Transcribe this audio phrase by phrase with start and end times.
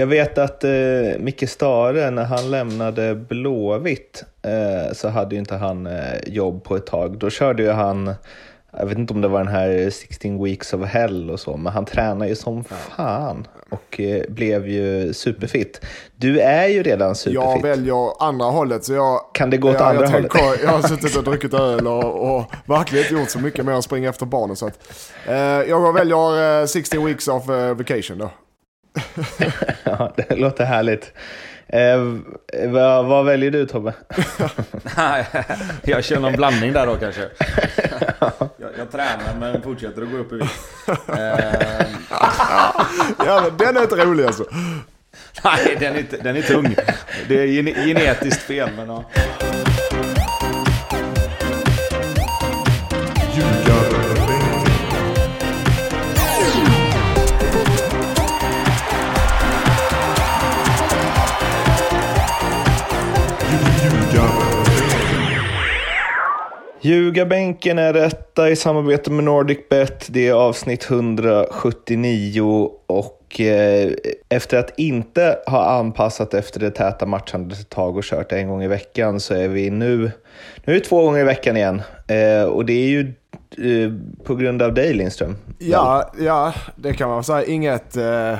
[0.00, 0.70] Jag vet att eh,
[1.18, 5.94] Micke Stare, när han lämnade Blåvitt, eh, så hade ju inte han eh,
[6.26, 7.18] jobb på ett tag.
[7.18, 8.14] Då körde ju han,
[8.78, 11.72] jag vet inte om det var den här 16 weeks of hell och så, men
[11.72, 15.80] han tränade ju som fan och eh, blev ju superfit.
[16.16, 17.42] Du är ju redan superfit.
[17.54, 18.84] Jag väljer andra hållet.
[18.84, 20.30] Så jag, Kan det gå åt jag, andra jag, hållet?
[20.30, 23.72] tänker- jag har suttit och druckit öl och, och verkligen inte gjort så mycket mer
[23.72, 24.56] än springa efter barnen.
[24.56, 24.78] Så att,
[25.28, 25.34] eh,
[25.70, 28.30] jag väljer eh, 16 weeks of eh, vacation då.
[29.84, 31.12] Ja, det låter härligt.
[31.68, 32.06] Eh,
[32.68, 33.92] vad, vad väljer du Tobbe?
[34.96, 35.26] Nej,
[35.82, 37.20] jag kör någon blandning där då kanske.
[38.56, 40.54] Jag, jag tränar men fortsätter att gå upp i vikt.
[41.08, 41.86] Eh,
[43.26, 44.44] Ja, men den är inte rolig alltså.
[45.44, 46.74] nej, den är, den är tung.
[47.28, 49.04] Det är gene- genetiskt fel men ja.
[66.82, 70.06] Ljugarbänken är rätta i samarbete med NordicBet.
[70.10, 73.92] Det är avsnitt 179 och eh,
[74.28, 78.62] efter att inte ha anpassat efter det täta matchandet ett tag och kört en gång
[78.62, 80.10] i veckan så är vi nu,
[80.64, 81.82] nu är det två gånger i veckan igen.
[82.08, 83.00] Eh, och det är ju
[83.58, 83.92] eh,
[84.24, 85.36] på grund av dig Lindström.
[85.58, 87.44] Ja, ja, det kan man säga.
[87.44, 88.38] Inget, eh,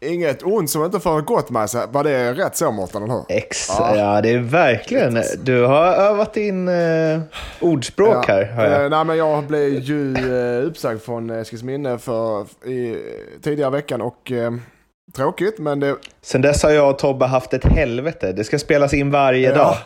[0.00, 1.86] inget ont som inte får något gott med sig.
[1.92, 3.24] Var det rätt så Mårten, eller hur?
[3.28, 3.96] Ex, Ja.
[3.96, 4.20] ja.
[4.20, 5.22] det är verkligen.
[5.42, 7.20] Du har övat in eh,
[7.60, 8.44] ordspråk här.
[8.44, 8.84] Har jag.
[8.84, 12.96] Eh, nej, men jag blev ju eh, uppsagd från Eskilsminne för i,
[13.42, 14.50] tidigare veckan och eh,
[15.16, 15.96] tråkigt men det...
[16.22, 18.32] Sen dess har jag och Tobbe haft ett helvete.
[18.32, 19.54] Det ska spelas in varje Ja.
[19.56, 19.76] dag.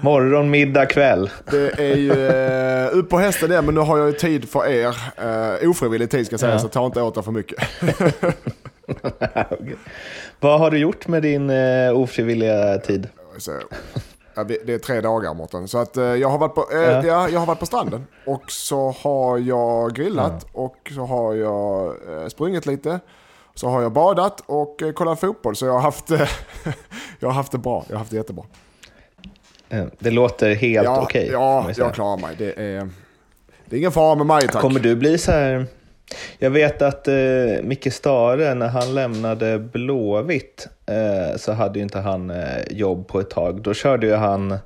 [0.00, 1.30] Morgon, middag, kväll.
[1.50, 4.66] Det är ju eh, upp på hästen det, men nu har jag ju tid för
[4.68, 4.96] er.
[5.62, 6.58] Eh, ofrivillig tid ska jag säga, Ja.
[6.58, 7.58] så ta inte åt er för mycket.
[10.40, 13.08] Vad har du gjort med din eh, ofrivilliga tid?
[14.34, 15.68] Ja, det är tre dagar Mårten.
[15.68, 17.06] Så att, eh, jag, har varit på, eh, Ja.
[17.06, 17.28] ja.
[17.28, 22.28] jag har varit på stranden och så har jag grillat och så har jag eh,
[22.28, 23.00] sprungit lite.
[23.54, 25.56] Så har jag badat och kollat fotboll.
[25.56, 26.10] Så jag har haft,
[27.20, 27.84] jag har haft det bra.
[27.88, 28.44] Jag har haft det jättebra.
[29.98, 31.26] Det låter helt ja, okej.
[31.26, 32.34] får ja, jag klarar mig.
[32.38, 32.88] Det är,
[33.66, 34.62] det är ingen fara med mig tack.
[34.62, 35.66] Kommer du bli så här...
[36.38, 37.14] Jag vet att eh,
[37.62, 43.20] Micke Stare, när han lämnade Blåvitt, eh, så hade ju inte han eh, jobb på
[43.20, 43.62] ett tag.
[43.62, 44.58] Då körde ju han,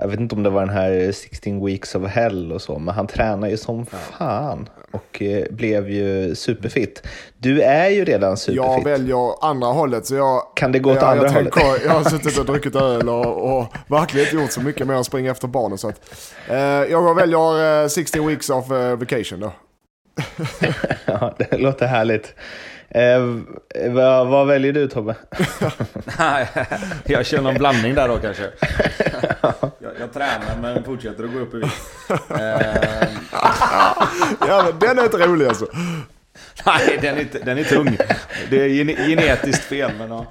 [0.00, 2.94] jag vet inte om det var den här 16 weeks of hell och så, men
[2.94, 7.02] han tränade ju som fan och eh, blev ju superfit.
[7.38, 8.64] Du är ju redan superfit.
[8.76, 10.06] Jag väljer andra hållet.
[10.06, 11.52] Så jag, Kan det gå åt Ja, andra jag, hållet?
[11.52, 14.94] tänker- jag har suttit och druckit öl och, och verkligen inte gjort så mycket mer
[14.94, 15.78] än springa efter barnen.
[15.78, 16.00] Så att,
[16.48, 16.56] eh,
[16.90, 19.52] jag väljer eh, 16 weeks of eh, vacation då.
[21.04, 22.34] Ja, det låter härligt.
[22.88, 23.26] Eh,
[23.90, 25.14] vad, vad väljer du Tobbe?
[26.18, 26.48] Nej,
[27.04, 28.42] jag kör någon blandning där då kanske.
[29.78, 31.74] Jag, jag tränar men fortsätter att gå upp i vikt.
[32.30, 33.08] Eh,
[34.48, 35.66] Ja, men den är inte rolig alltså.
[36.66, 37.96] Nej, den är, den är tung.
[38.50, 40.26] Det är gene- genetiskt fel men ja.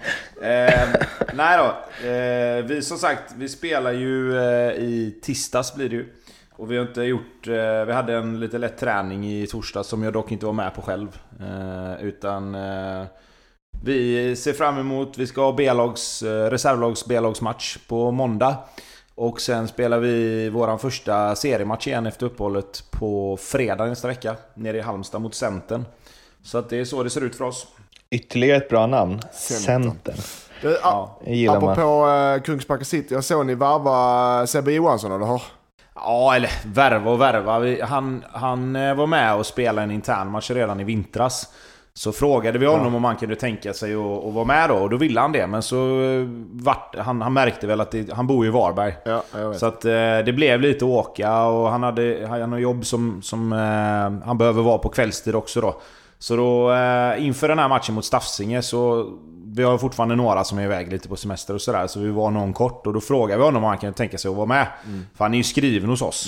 [0.48, 0.90] Eh,
[1.34, 1.66] nej då.
[2.08, 6.06] Eh, vi som sagt, vi spelar ju eh, i tisdags blir det ju.
[6.62, 7.48] Och vi har inte gjort...
[7.48, 10.76] Eh, vi hade en lite lätt träning i torsdags som jag dock inte var med
[10.76, 11.20] på själv.
[11.40, 12.56] Eh, utan...
[12.56, 13.04] Eh,
[13.84, 18.58] vi ser fram emot, vi ska ha B-lags, eh, reservlags B-lagsmatch på måndag.
[19.16, 24.36] Och sen spelar vi våran första seriematch igen efter uppehållet på fredag nästa vecka.
[24.54, 25.86] Nere i Halmstad mot Centern.
[26.44, 27.68] Så att det är så det ser ut för oss.
[28.10, 29.22] Ytterligare ett bra namn.
[29.34, 29.84] Centern.
[29.84, 30.16] Centern.
[30.84, 31.20] Ja.
[31.28, 31.58] Man.
[31.58, 35.42] apropå eh, Kungsbacka City, jag såg ni varva Sebbe Johansson, eller hur?
[36.02, 37.86] Ja, eller värva och värva.
[37.86, 41.48] Han, han eh, var med och spelade en intern match redan i vintras.
[41.94, 44.90] Så frågade vi honom om han kunde tänka sig att, att vara med då, och
[44.90, 45.48] då ville han det.
[45.48, 48.94] Men så eh, vart, han, han märkte väl att det, han bor i Varberg.
[49.06, 49.24] Ja.
[49.54, 49.92] Så att eh,
[50.26, 54.38] det blev lite att åka och han hade, han har jobb som, som eh, han
[54.38, 55.82] behöver vara på kvällstid också då.
[56.20, 59.10] Så då eh, inför den här matchen mot Stafsinge så
[59.56, 61.88] vi har fortfarande några som är iväg lite på semester och sådär.
[61.88, 64.30] Så vi var någon kort och då frågade vi honom om han kunde tänka sig
[64.30, 64.68] att vara med.
[65.16, 66.28] För han är ju skriven hos oss.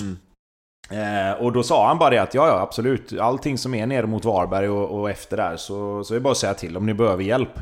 [0.90, 3.20] Eh, och då sa han bara det att ja, ja absolut.
[3.20, 6.32] Allting som är ner mot Varberg och, och efter där så, så är det bara
[6.32, 7.60] att säga till om ni behöver hjälp.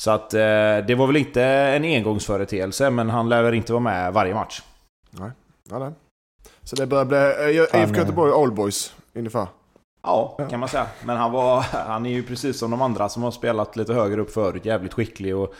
[0.00, 0.40] Så att eh,
[0.86, 4.62] det var väl inte en engångsföreteelse men han lär väl inte vara med varje match.
[5.10, 5.30] Nej.
[5.70, 5.92] Ja, nej.
[6.62, 9.46] Så det börjar bli eh, IFK Göteborg Old Boys ungefär.
[10.02, 10.86] Ja, kan man säga.
[11.04, 14.20] Men han, var, han är ju precis som de andra som har spelat lite högre
[14.20, 15.36] upp förut, jävligt skicklig.
[15.36, 15.54] Och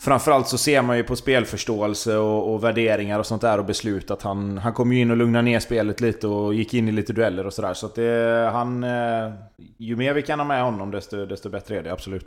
[0.00, 4.10] framförallt så ser man ju på spelförståelse och, och värderingar och sånt där och beslut
[4.10, 6.92] att han, han kom ju in och lugnade ner spelet lite och gick in i
[6.92, 7.74] lite dueller och sådär.
[7.74, 8.84] Så att det, han...
[8.84, 9.32] eh,
[9.78, 12.24] Ju mer vi kan ha med honom desto, desto bättre är det absolut.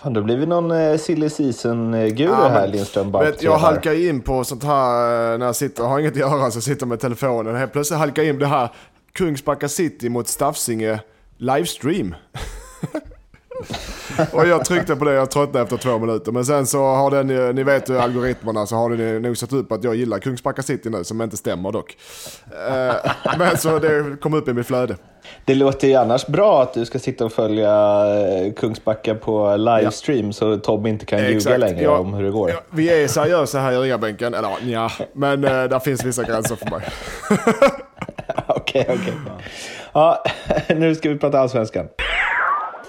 [0.00, 3.10] Fan, det blir någon eh, silly season-guru Ja, här Lindström.
[3.10, 6.12] bara Vet, jag halkar in på sånt här eh, när jag sitter och har inget
[6.12, 7.56] att göra så sitter med telefonen.
[7.56, 8.68] Helt plötsligt halkar jag in på det här
[9.12, 11.00] Kungsbacka City mot Stafsinge
[11.36, 12.14] livestream.
[14.32, 16.32] och jag tryckte på det, jag tröttnade efter två minuter.
[16.32, 19.52] Men sen så har den, ju- ni vet ju algoritmerna, så har den nog satt
[19.52, 21.96] upp att jag gillar Kungsbacka City nu, som inte stämmer dock.
[22.68, 22.94] Eh,
[23.38, 24.96] men så det kom upp i mitt flöde.
[25.44, 27.70] Det låter ju annars bra att du ska sitta och följa
[28.46, 31.58] eh, Kungsbacka på livestream så Tobbe inte kan ljuga Exakt.
[31.60, 32.50] längre Ja, om hur det går.
[32.50, 36.56] Ja, vi är seriösa här i ringarbänken, eller ja, men eh, där finns vissa gränser
[36.56, 36.80] för mig.
[38.68, 39.14] Okej, okej.
[39.92, 40.22] Ja,
[40.76, 41.88] nu ska vi prata allsvenskan.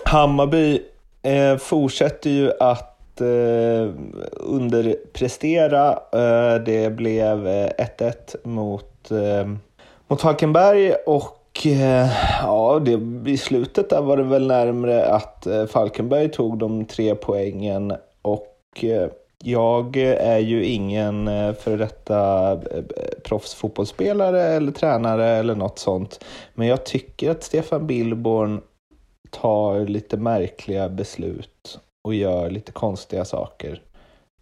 [0.05, 0.81] Hammarby
[1.21, 3.93] eh, fortsätter ju att eh,
[4.33, 5.91] underprestera.
[5.91, 9.47] Eh, det blev eh, 1-1 mot, eh,
[10.07, 12.07] mot Falkenberg och eh,
[12.41, 17.93] ja, det, i slutet där var det väl närmre att Falkenberg tog de tre poängen
[18.21, 18.85] och
[19.43, 22.83] jag är ju ingen eh, före detta eh, eh,
[23.23, 26.25] proffsfotbollsspelare eller tränare eller något sånt.
[26.53, 28.61] Men jag tycker att Stefan Billborn
[29.29, 33.81] tar lite märkliga beslut och gör lite konstiga saker.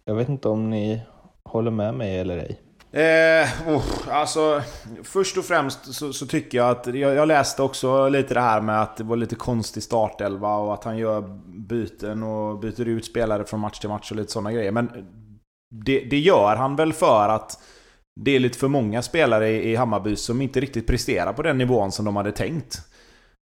[0.04, 1.00] Jag vet inte om ni
[1.44, 2.60] håller med mig eller ej.
[2.92, 4.62] Eh, oh, alltså,
[5.02, 6.86] först och främst så, så tycker jag att...
[6.86, 10.74] Jag, jag läste också lite det här med att det var lite konstig startelva och
[10.74, 14.52] att han gör byten och byter ut spelare från match till match och lite sådana
[14.52, 14.72] grejer.
[14.72, 14.90] Men
[15.70, 17.62] det, det gör han väl för att
[18.20, 21.58] det är lite för många spelare i, i Hammarby som inte riktigt presterar på den
[21.58, 22.80] nivån som de hade tänkt.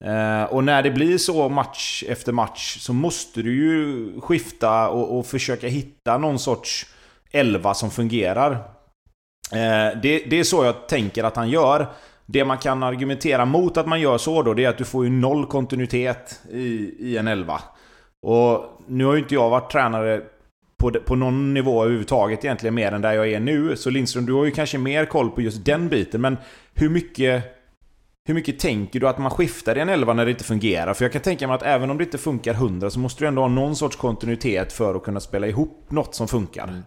[0.06, 5.18] Eh, och när det blir så match efter match så måste du ju skifta och,
[5.20, 6.86] och försöka hitta någon sorts
[7.32, 8.79] elva som fungerar.
[9.54, 11.88] Eh, det, det är så jag tänker att han gör.
[12.26, 15.04] Det man kan argumentera mot att man gör så då, det är att du får
[15.04, 17.62] ju noll kontinuitet i, i en elva.
[18.22, 20.22] Och nu har ju inte jag varit tränare
[20.80, 23.76] på, på någon nivå överhuvudtaget egentligen mer än där jag är nu.
[23.76, 26.22] Så Lindström, du har ju kanske mer koll på just den biten.
[26.22, 26.38] Men
[26.74, 27.44] hur mycket,
[28.26, 30.94] hur mycket tänker du att man skiftar i en elva när det inte fungerar?
[30.94, 33.28] För jag kan tänka mig att även om det inte funkar hundra så måste du
[33.28, 36.64] ändå ha någon sorts kontinuitet för att kunna spela ihop något som funkar.
[36.64, 36.82] Mm.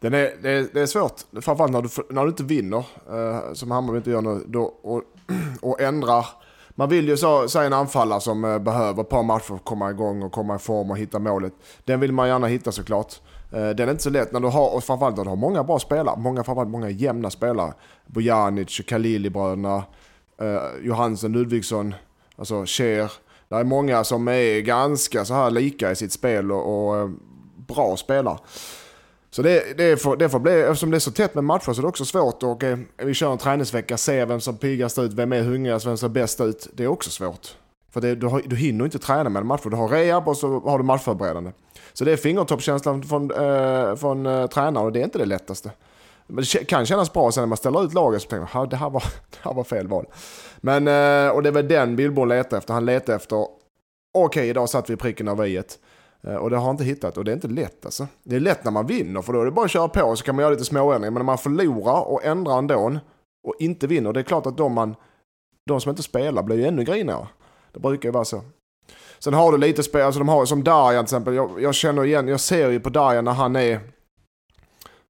[0.00, 3.52] Den är, det, är, det är svårt, framförallt när du, när du inte vinner, eh,
[3.52, 5.02] som Hammarby inte gör nu, då, och,
[5.62, 6.26] och ändrar.
[6.70, 9.64] Man vill ju så, så en anfallare som eh, behöver ett par matcher för att
[9.64, 11.52] komma igång och komma i form och hitta målet.
[11.84, 13.14] Den vill man gärna hitta såklart.
[13.52, 15.64] Eh, den är inte så lätt när du har, och framförallt när du har många
[15.64, 17.72] bra spelare, många, framförallt många jämna spelare.
[18.06, 19.82] Bojanic, Kalili-bröderna,
[20.40, 21.94] eh, Johansen, Ludvigsson,
[22.36, 23.12] alltså Cher.
[23.48, 27.08] Det är många som är ganska så här lika i sitt spel och, och eh,
[27.68, 28.38] bra spelare.
[29.30, 31.80] Så det, det, får, det får bli, eftersom det är så tätt med matcher så
[31.80, 32.42] är det också svårt.
[32.42, 35.96] Och, eh, vi kör en träningsvecka, se vem som piggast ut, vem är hungrigast, vem
[35.96, 36.68] ser bäst ut.
[36.72, 37.56] Det är också svårt.
[37.90, 39.70] För det, du, har, du hinner inte träna med matcher.
[39.70, 41.50] Du har rehab och så har du matchförberedande.
[41.92, 45.70] Så det är fingertoppskänslan från, eh, från eh, tränaren och det är inte det lättaste.
[46.28, 48.76] Men det kan kännas bra sen när man ställer ut laget så tänker man det
[48.76, 50.06] här var, det här var fel val.
[50.56, 52.74] Men, eh, och det är väl den Billborn letar efter.
[52.74, 53.46] Han letar efter,
[54.18, 55.78] okej idag satt vi i pricken över i-et.
[56.22, 58.06] Eh, och det har han inte hittat och det är inte lätt alltså.
[58.22, 60.18] Det är lätt när man vinner för då är det bara att köra på och
[60.18, 61.10] så kan man göra lite småändringar.
[61.10, 62.98] Men när man förlorar och ändrar ändå
[63.46, 64.96] och inte vinner, det är klart att de, man,
[65.66, 67.26] de som inte spelar blir ju ännu grinigare.
[67.72, 68.42] Det brukar ju vara så.
[69.18, 71.34] Sen har du lite spel, alltså de har som Darjan till exempel.
[71.34, 73.80] Jag, jag känner igen, jag ser ju på Darjan när han är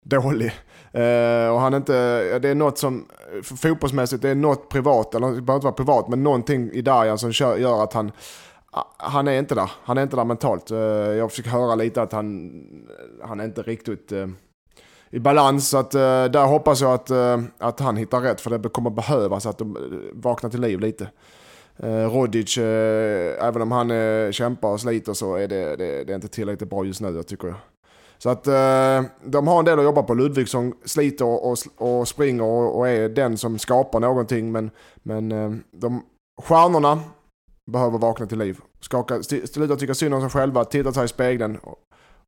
[0.05, 0.53] dålig.
[0.95, 3.07] Uh, och han inte, det är något som,
[3.43, 7.19] fotbollsmässigt, det är något privat, eller det behöver inte vara privat, men någonting i Darjan
[7.19, 8.13] som kör, gör att han,
[8.97, 9.71] han är inte där.
[9.83, 10.71] Han är inte där mentalt.
[10.71, 10.79] Uh,
[11.17, 12.53] jag fick höra lite att han,
[13.23, 14.29] han är inte riktigt uh,
[15.11, 15.69] i balans.
[15.69, 17.11] Så att, där hoppas jag att,
[17.59, 19.77] att han hittar rätt, för det kommer behövas att de
[20.13, 21.11] vaknar till liv lite.
[22.13, 23.93] Rodic, även om han
[24.33, 27.49] kämpar och sliter så är det, det, det är inte tillräckligt bra just nu, tycker
[27.49, 27.57] jag.
[28.19, 30.15] Så att eh, de har en del att jobba på.
[30.15, 34.53] Ludvigsson sliter och, och, och springer och, och är den som skapar någonting.
[34.53, 34.71] Men,
[35.03, 36.03] men eh, de
[36.43, 37.01] stjärnorna
[37.67, 38.59] behöver vakna till liv.
[38.81, 41.77] Skaka, sluta tycka synd om sig själva, titta sig i spegeln och,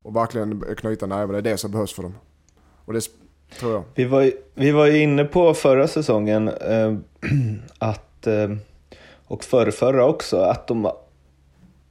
[0.01, 1.31] och verkligen knyta näven.
[1.31, 2.15] Det är det som behövs för dem.
[2.85, 3.01] Och det
[3.59, 3.83] tror jag.
[3.95, 6.95] Vi var, vi var ju inne på förra säsongen eh,
[7.77, 8.49] att, eh,
[9.27, 10.91] och förrförra också, att de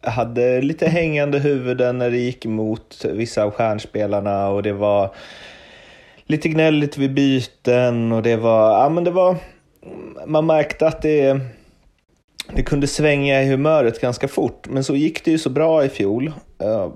[0.02, 5.14] hade lite hängande huvuden när det gick emot vissa av stjärnspelarna och det var
[6.24, 9.36] lite gnälligt vid byten och det var, ja men det var,
[10.26, 11.40] man märkte att det,
[12.54, 14.68] det kunde svänga i humöret ganska fort.
[14.68, 16.32] Men så gick det ju så bra i fjol.
[16.58, 16.88] Eh,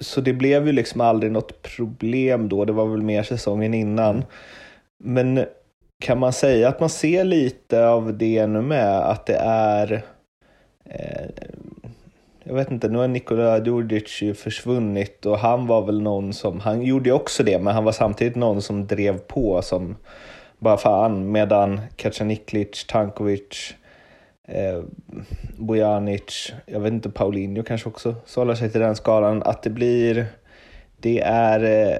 [0.00, 2.64] så det blev ju liksom aldrig något problem då.
[2.64, 4.24] Det var väl mer säsongen innan.
[5.04, 5.44] Men
[6.04, 8.98] kan man säga att man ser lite av det nu med?
[8.98, 10.02] Att det är...
[10.84, 11.26] Eh,
[12.44, 16.60] jag vet inte, nu har Nikola Djurdjic ju försvunnit och han var väl någon som,
[16.60, 19.96] han gjorde ju också det, men han var samtidigt någon som drev på som
[20.58, 23.74] bara fan, medan Kacaniklic, Tankovic,
[24.48, 24.82] eh,
[25.58, 30.26] Bojanic, jag vet inte, Paulinho kanske också sållar sig till den skalan, att det blir,
[30.96, 31.98] det är, eh,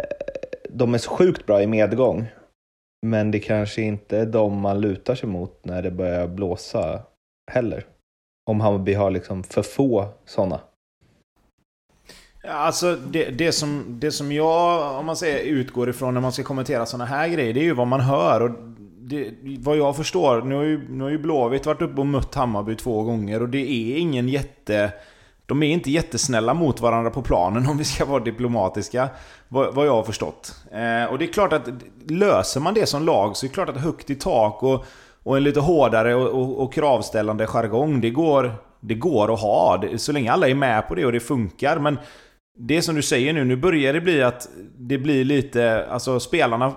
[0.68, 2.26] de är så sjukt bra i medgång,
[3.06, 7.02] men det kanske inte är de man lutar sig mot när det börjar blåsa
[7.52, 7.84] heller.
[8.46, 10.60] Om Hammarby har liksom för få sådana.
[12.48, 16.42] Alltså det, det, som, det som jag, om man säger, utgår ifrån när man ska
[16.42, 18.40] kommentera sådana här grejer, det är ju vad man hör.
[18.40, 18.50] Och
[18.98, 22.34] det, vad jag förstår, nu har, ju, nu har ju Blåvitt varit uppe och mött
[22.34, 24.92] Hammarby två gånger och det är ingen jätte...
[25.46, 29.08] De är inte jättesnälla mot varandra på planen om vi ska vara diplomatiska.
[29.48, 30.54] Vad, vad jag har förstått.
[30.72, 31.68] Eh, och det är klart att
[32.08, 34.84] löser man det som lag så är det klart att högt i tak och,
[35.25, 39.76] och en lite hårdare och, och, och kravställande jargong, det går, det går att ha.
[39.76, 41.78] Det, så länge alla är med på det och det funkar.
[41.78, 41.99] Men
[42.59, 45.87] det som du säger nu, nu börjar det bli att det blir lite...
[45.90, 46.73] Alltså spelarna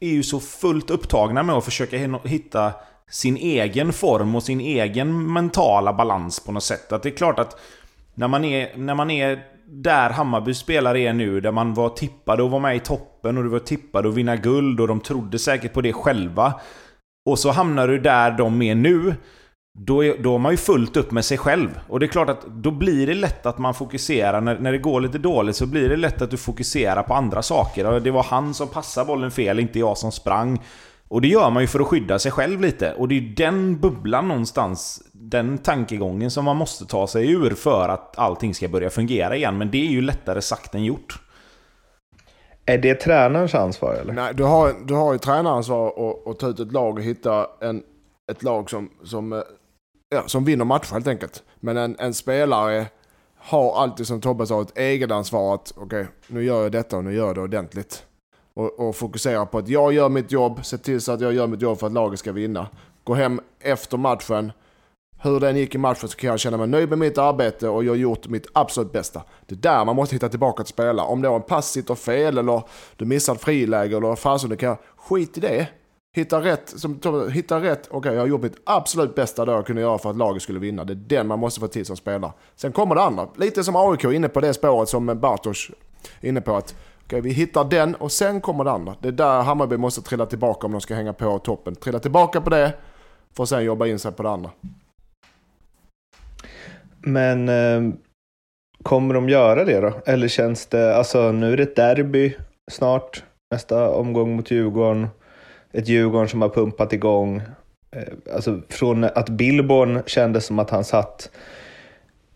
[0.00, 2.72] är ju så fullt upptagna med att försöka hitta
[3.10, 6.92] sin egen form och sin egen mentala balans på något sätt.
[6.92, 7.60] Att det är klart att
[8.14, 12.42] när man är, när man är där Hammarby spelare är nu, där man var tippade
[12.42, 15.38] och var med i toppen och du var tippade att vinna guld och de trodde
[15.38, 16.60] säkert på det själva.
[17.26, 19.14] Och så hamnar du där de är nu.
[19.78, 21.80] Då, är, då har man ju fullt upp med sig själv.
[21.88, 24.78] Och det är klart att då blir det lätt att man fokuserar, när, när det
[24.78, 28.00] går lite dåligt så blir det lätt att du fokuserar på andra saker.
[28.00, 30.60] Det var han som passade bollen fel, inte jag som sprang.
[31.08, 32.92] Och det gör man ju för att skydda sig själv lite.
[32.92, 37.50] Och det är ju den bubblan någonstans, den tankegången som man måste ta sig ur
[37.50, 39.58] för att allting ska börja fungera igen.
[39.58, 41.18] Men det är ju lättare sagt än gjort.
[42.66, 44.12] Är det tränarens ansvar eller?
[44.12, 47.46] Nej, du har, du har ju tränaransvar att, att ta ut ett lag och hitta
[47.60, 47.82] en,
[48.32, 49.40] ett lag som, som eh,
[50.08, 51.42] ja, som vinner matcher helt enkelt.
[51.60, 52.86] Men en, en spelare
[53.36, 57.04] har alltid som Tobbe sa ett egenansvar att okej, okay, nu gör jag detta och
[57.04, 58.06] nu gör jag det ordentligt.
[58.54, 61.46] Och, och fokusera på att jag gör mitt jobb, se till så att jag gör
[61.46, 62.68] mitt jobb för att laget ska vinna.
[63.04, 64.52] Gå hem efter matchen,
[65.22, 67.84] hur den gick i matchen så kan jag känna mig nöjd med mitt arbete och
[67.84, 69.22] jag har gjort mitt absolut bästa.
[69.46, 71.04] Det är där man måste hitta tillbaka till spela.
[71.04, 72.62] Om då en pass sitter fel eller
[72.96, 75.68] du missar ett friläge eller vad fasen det kan Skit i det.
[76.14, 77.00] Hitta rätt, som,
[77.32, 80.10] hitta rätt, okej okay, jag har gjort mitt absolut bästa då jag kunde göra för
[80.10, 80.84] att laget skulle vinna.
[80.84, 82.32] Det är den man måste få till som spelare.
[82.56, 83.28] Sen kommer det andra.
[83.36, 85.70] Lite som AIK inne på det spåret som Bartosz
[86.20, 86.56] inne på.
[86.56, 86.74] att
[87.04, 88.94] okay, Vi hittar den och sen kommer det andra.
[89.00, 91.74] Det är där Hammarby måste trilla tillbaka om de ska hänga på toppen.
[91.74, 92.72] Trilla tillbaka på det
[93.36, 94.50] för att sen jobba in sig på det andra.
[97.02, 97.94] Men eh,
[98.82, 99.92] kommer de göra det då?
[100.06, 102.36] Eller känns det, alltså nu är det ett derby
[102.70, 105.08] snart, nästa omgång mot Djurgården
[105.72, 107.42] ett Djurgården som har pumpat igång.
[107.90, 111.30] Eh, alltså från att Billborn kändes som att han satt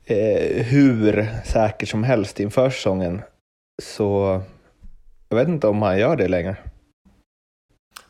[0.05, 3.23] eh, hur säkert som helst inför säsongen.
[3.83, 4.41] Så
[5.29, 6.57] jag vet inte om han gör det längre.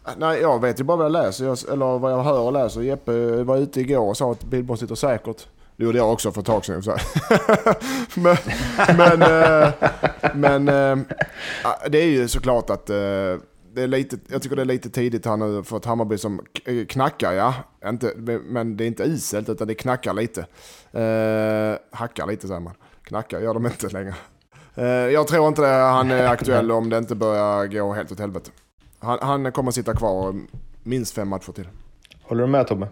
[0.03, 2.53] Ah, nej, jag vet ju bara vad jag läser, jag, eller vad jag hör och
[2.53, 2.81] läser.
[2.81, 5.49] Jeppe var ute igår och sa att Billborn sitter säkert.
[5.77, 6.83] Det gjorde jag också för ett tag sedan.
[6.83, 6.97] Så
[8.21, 8.37] men
[8.97, 9.73] men, eh,
[10.35, 11.07] men eh,
[11.65, 12.97] ah, det är ju såklart att eh,
[13.77, 16.41] det är lite, jag tycker det är lite tidigt här nu för ett Hammarby som
[16.89, 17.55] knackar, ja.
[17.87, 20.41] Inte, men det är inte iselt utan det knackar lite.
[20.93, 22.75] Eh, hackar lite säger man.
[23.03, 24.15] Knackar gör de inte längre.
[24.75, 28.51] Eh, jag tror inte han är aktuell om det inte börjar gå helt åt helvete.
[28.99, 30.35] Han, han kommer sitta kvar
[30.83, 31.69] minst fem matcher till.
[32.23, 32.89] Håller du med Tobbe?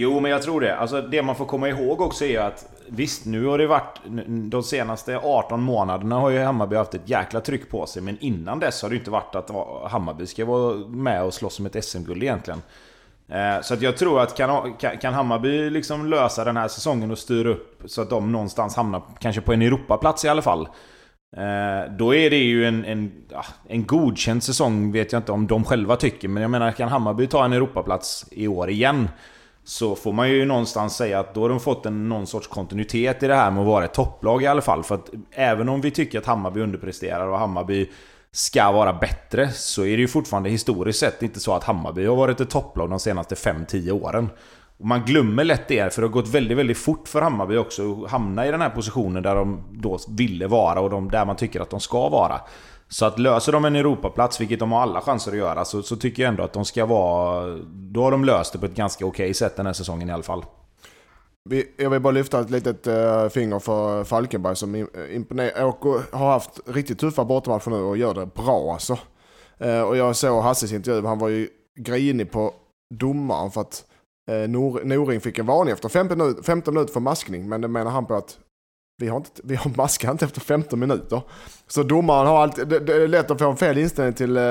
[0.00, 0.76] Jo, men jag tror det.
[0.76, 4.00] Alltså, det man får komma ihåg också är att visst, nu har det varit...
[4.50, 8.02] De senaste 18 månaderna har ju Hammarby haft ett jäkla tryck på sig.
[8.02, 9.50] Men innan dess har det inte varit att
[9.90, 12.62] Hammarby ska vara med och slåss om ett SM-guld egentligen.
[13.28, 17.18] Eh, så att jag tror att kan, kan Hammarby liksom lösa den här säsongen och
[17.18, 20.68] styra upp så att de någonstans hamnar kanske på en Europaplats i alla fall.
[21.36, 23.12] Eh, då är det ju en, en,
[23.68, 26.28] en godkänd säsong, vet jag inte om de själva tycker.
[26.28, 29.08] Men jag menar, kan Hammarby ta en Europaplats i år igen?
[29.68, 33.22] Så får man ju någonstans säga att då har de fått en, någon sorts kontinuitet
[33.22, 34.84] i det här med att vara ett topplag i alla fall.
[34.84, 37.90] För att även om vi tycker att Hammarby underpresterar och Hammarby
[38.32, 42.16] ska vara bättre så är det ju fortfarande historiskt sett inte så att Hammarby har
[42.16, 44.30] varit ett topplag de senaste 5-10 åren.
[44.78, 48.04] Och man glömmer lätt det, för det har gått väldigt, väldigt fort för Hammarby också
[48.04, 51.36] att hamna i den här positionen där de då ville vara och de, där man
[51.36, 52.40] tycker att de ska vara.
[52.88, 55.96] Så att löser de en Europaplats, vilket de har alla chanser att göra, så, så
[55.96, 57.56] tycker jag ändå att de ska vara...
[57.66, 60.12] Då har de löst det på ett ganska okej okay sätt den här säsongen i
[60.12, 60.44] alla fall.
[61.76, 65.64] Jag vill bara lyfta ett litet eh, finger för Falkenberg som imponerar.
[65.64, 68.98] Och har haft riktigt tuffa bortamatcher nu och gör det bra alltså.
[69.58, 71.48] Eh, och jag såg Hasses intervju, han var ju
[71.80, 72.54] grinig på
[72.94, 73.84] domaren för att
[74.30, 77.48] eh, Nor Noring fick en varning efter 15 minuter, 15 minuter för maskning.
[77.48, 78.38] Men det menar han på att
[79.00, 81.22] vi har, inte, vi har maskat inte efter 15 minuter.
[81.66, 84.42] Så domaren har alltid, det, det är lätt att få en fel inställning till eh,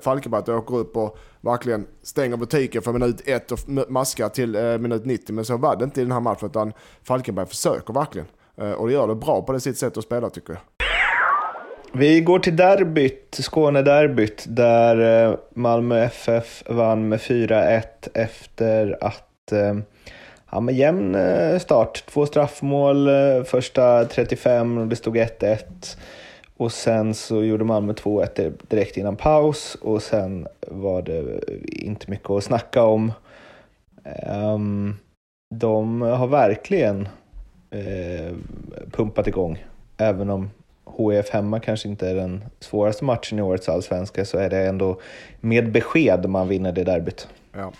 [0.00, 3.58] Falkenberg, att jag åker upp och verkligen stänger butiken från minut 1 och
[3.88, 5.34] maskar till eh, minut 90.
[5.34, 8.26] Men så var det inte i den här matchen, utan Falkenberg försöker verkligen.
[8.56, 10.62] Eh, och det gör det bra på det sitt sätt att spela tycker jag.
[11.92, 17.82] Vi går till derbyt, Skånederbyt, där eh, Malmö FF vann med 4-1
[18.14, 19.74] efter att eh,
[20.54, 22.04] ja, men jämn eh, start.
[22.06, 25.58] Två straffmål eh, första 35 och det stod 1-1.
[26.56, 32.30] Och sen så gjorde Malmö 2-1 direkt innan paus och sen var det inte mycket
[32.30, 33.12] att snacka om.
[34.28, 34.96] Um,
[35.54, 37.08] de har verkligen
[37.74, 38.32] uh,
[38.90, 39.64] pumpat igång,
[39.96, 40.50] även om
[40.98, 45.00] HIF hemma kanske inte är den svåraste matchen i årets allsvenska så är det ändå
[45.40, 47.28] med besked man vinner det derbyt.
[47.52, 47.72] Ja.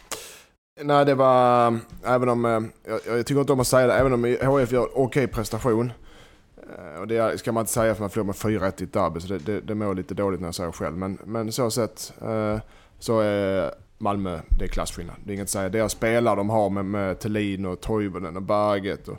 [0.82, 3.94] Nej, det var, eh, även om, eh, jag, jag tycker inte om att säga det,
[3.94, 5.92] även om HIF gör okej okay prestation.
[6.56, 9.20] Eh, och det ska man inte säga för man förlorar med 4-1 i ett derby,
[9.20, 10.96] så det, det, det mår lite dåligt när jag säger själv.
[10.96, 12.12] Men, men så sett
[12.98, 15.16] så är Malmö, det är klasskillnad.
[15.24, 15.68] Det är inget att säga.
[15.68, 19.18] Deras spelare de har med, med Thelin och Toivonen och Berget och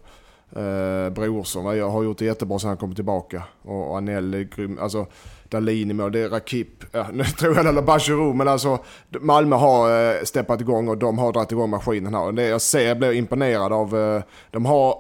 [0.56, 3.44] Eh, Brorsson har gjort det jättebra sen han kom tillbaka.
[3.62, 4.80] Och, och Anel är grym.
[4.82, 5.08] Alltså,
[5.50, 6.84] Dahlin i mål, det är Rakip.
[6.92, 8.80] Ja, nu tror jag det är Bachirou, men alltså
[9.22, 12.32] Malmö har eh, steppat igång och de har dragit igång maskinen här.
[12.32, 14.98] Det jag ser, jag blir imponerad av, eh, de har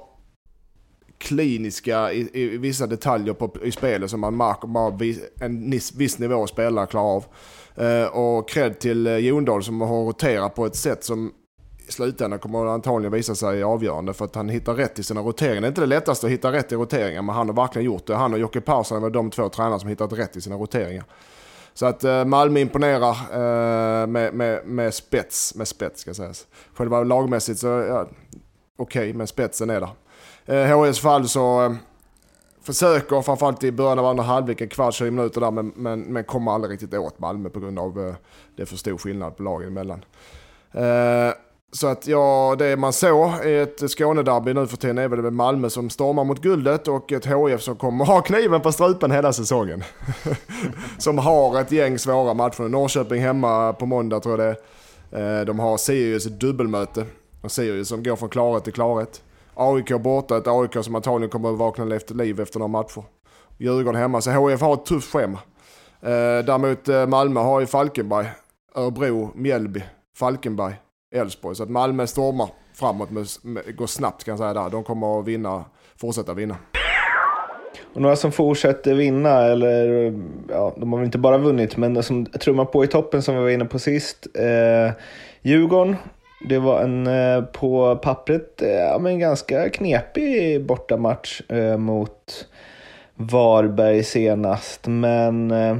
[1.17, 4.93] kliniska i, i, vissa detaljer på, i spelet som man märker bara
[5.39, 7.25] en viss, viss nivå spelare klarar av.
[7.75, 11.31] Eh, och cred till eh, Jondal som har roterat på ett sätt som
[11.87, 15.21] i slutändan kommer det antagligen visa sig avgörande för att han hittar rätt i sina
[15.21, 15.61] roteringar.
[15.61, 18.07] Det är inte det lättaste att hitta rätt i roteringar, men han har verkligen gjort
[18.07, 18.15] det.
[18.15, 21.05] Han och Jocke Persson var de två tränare som hittat rätt i sina roteringar.
[21.73, 26.47] Så att eh, Malmö imponerar eh, med, med, med spets, med spets ska sägas.
[26.73, 28.07] Själva lagmässigt så, ja,
[28.77, 29.89] okej, okay, men spetsen är där.
[30.45, 31.73] Eh, HS fall så eh,
[32.61, 36.23] försöker, framförallt i början av andra halvlek, en kvart, 20 minuter där, men, men, men
[36.23, 38.15] kommer aldrig riktigt åt Malmö på grund av eh,
[38.55, 40.05] det är för stor skillnad på lagen emellan.
[40.71, 41.33] Eh,
[41.75, 45.69] så att ja, det man såg i ett Skånederby nu för tiden är väl Malmö
[45.69, 49.83] som stormar mot guldet och ett HIF som kommer ha kniven på strupen hela säsongen.
[50.97, 52.63] som har ett gäng svåra matcher.
[52.63, 54.55] Norrköping hemma på måndag tror jag
[55.11, 55.39] det är.
[55.39, 57.05] Eh, de har Sirius dubbelmöte.
[57.41, 59.21] Och Sirius som går från klarhet till klarhet.
[59.55, 63.03] AIK borta, ett AIK som antagligen kommer att vakna efter liv efter några matcher.
[63.57, 65.39] Djurgården hemma, så HIF har ett tufft schema.
[66.01, 68.27] Eh, däremot eh, Malmö har ju Falkenberg,
[68.75, 69.83] Örebro, Mjällby,
[70.17, 70.75] Falkenberg.
[71.15, 71.55] Elfsborg.
[71.55, 74.69] Så att Malmö stormar framåt, med, med, går snabbt kan jag säga där.
[74.69, 75.65] De kommer att vinna,
[75.97, 76.57] fortsätta vinna.
[77.93, 80.13] Och några som fortsätter vinna, eller
[80.49, 83.41] ja, de har väl inte bara vunnit, men som trummar på i toppen som vi
[83.41, 84.27] var inne på sist.
[84.33, 84.93] Eh,
[85.41, 85.95] Djurgården,
[86.49, 92.47] det var en eh, på pappret eh, ja, men ganska knepig bortamatch eh, mot
[93.15, 95.71] Varberg senast, men eh,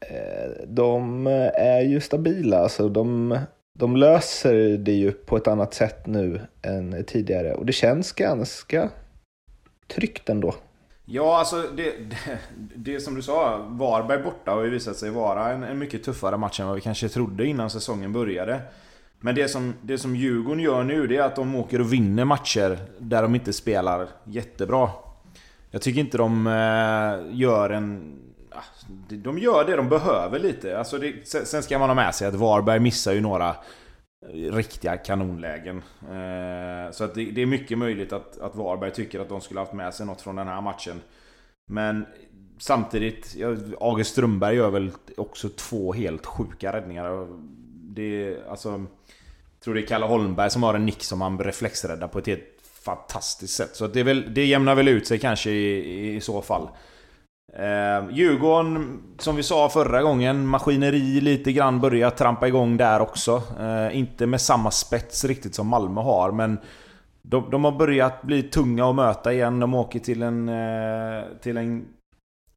[0.00, 2.58] eh de eh, är ju stabila.
[2.58, 3.38] Alltså de
[3.78, 8.90] de löser det ju på ett annat sätt nu än tidigare och det känns ganska
[9.86, 10.54] tryggt ändå.
[11.04, 12.38] Ja, alltså det, det,
[12.76, 16.36] det som du sa, Varberg borta har ju visat sig vara en, en, mycket tuffare
[16.36, 18.60] match än vad vi kanske trodde innan säsongen började.
[19.20, 22.24] Men det som, det som Djurgården gör nu, det är att de åker och vinner
[22.24, 24.88] matcher där de inte spelar jättebra.
[25.70, 28.18] Jag tycker inte de eh, gör en
[28.54, 30.78] Alltså, de gör det de behöver lite.
[30.78, 33.48] Alltså det, sen ska man ha med sig att Varberg missar ju några
[34.28, 35.82] eh, riktiga kanonlägen.
[36.02, 39.60] Eh, så att det, det, är mycket möjligt att, att Varberg tycker att de skulle
[39.60, 41.00] haft med sig något från den här matchen.
[41.70, 42.06] Men
[42.58, 43.36] samtidigt,
[43.80, 47.26] August Strömberg gör väl också två helt sjuka räddningar.
[47.94, 52.08] Det, alltså, jag tror det är Kalle Holmberg som har en nick som han reflexräddar
[52.08, 52.52] på ett helt
[52.84, 53.76] fantastiskt sätt.
[53.76, 56.68] Så det, är väl, det jämnar väl ut sig kanske i, i så fall.
[57.52, 63.42] Eh, Djurgården, som vi sa förra gången, maskineri lite grann börjar trampa igång där också.
[63.60, 66.58] Eh, inte med samma spets riktigt som Malmö har, men
[67.22, 69.60] de, de, har börjat bli tunga att möta igen.
[69.60, 71.86] De åker till en, eh, till en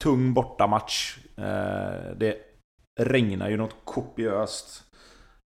[0.04, 1.18] tung bortamatch.
[1.38, 2.36] Eh, det
[3.00, 4.84] regnar ju något kopiöst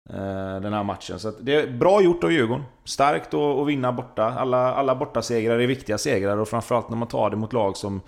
[0.10, 1.20] eh, den här matchen.
[1.20, 2.66] Så det är bra gjort av Djurgården.
[2.84, 4.24] Starkt att vinna borta.
[4.24, 8.02] Alla, alla bortasegrar är viktiga segrar och framförallt när man tar det mot lag som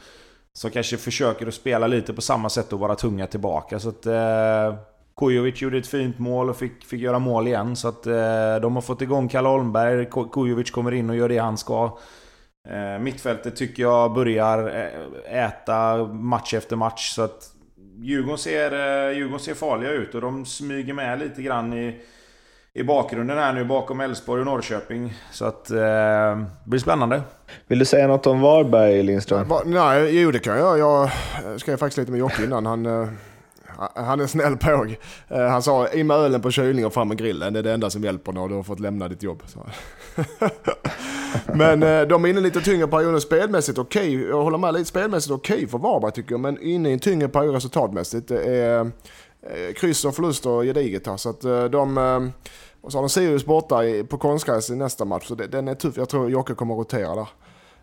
[0.60, 3.80] som kanske försöker att spela lite på samma sätt och vara tunga tillbaka.
[3.80, 4.06] Så att...
[4.06, 4.76] Eh,
[5.18, 7.76] Kujovic gjorde ett fint mål och fick, fick göra mål igen.
[7.76, 10.08] Så att eh, de har fått igång Kalle Holmberg.
[10.32, 11.98] Kujovic kommer in och gör det han ska.
[12.70, 17.12] Eh, mittfältet tycker jag börjar eh, äta match efter match.
[17.16, 17.54] Så att
[17.98, 22.02] Djurgården ser, eh, Djurgården ser farliga ut och de smyger med lite grann i
[22.74, 25.14] i bakgrunden här nu bakom Elfsborg och Norrköping.
[25.32, 27.22] Så att eh, det blir spännande.
[27.68, 29.48] Vill du säga något om Varberg Lindström?
[29.48, 30.80] Va, nej, jo det kan jag.
[30.80, 31.10] Jag
[31.58, 32.66] skrev faktiskt lite med Jocke innan.
[32.66, 33.08] Han, uh,
[33.96, 34.98] han är snäll påg.
[35.32, 37.54] Uh, han sa in med ölen på kylning och fram med grillen.
[37.54, 39.44] Det är det enda som hjälper när du har fått lämna ditt jobb.
[41.46, 43.78] men uh, de är inne i lite tyngre perioder spelmässigt.
[43.78, 44.30] Okej, okay.
[44.30, 46.40] jag håller med lite spelmässigt okej okay för Varberg tycker jag.
[46.40, 48.28] Men inne i en tyngre period resultatmässigt.
[48.28, 48.92] Det är
[49.42, 51.18] Eh, kryss och förluster gediget här.
[51.18, 51.98] Så att eh, de...
[51.98, 52.46] Eh,
[52.82, 55.76] och så har de Sirius borta på konstgräs i nästa match, så det, den är
[55.76, 55.98] tuff.
[55.98, 57.28] Jag tror Jocke kommer rotera där.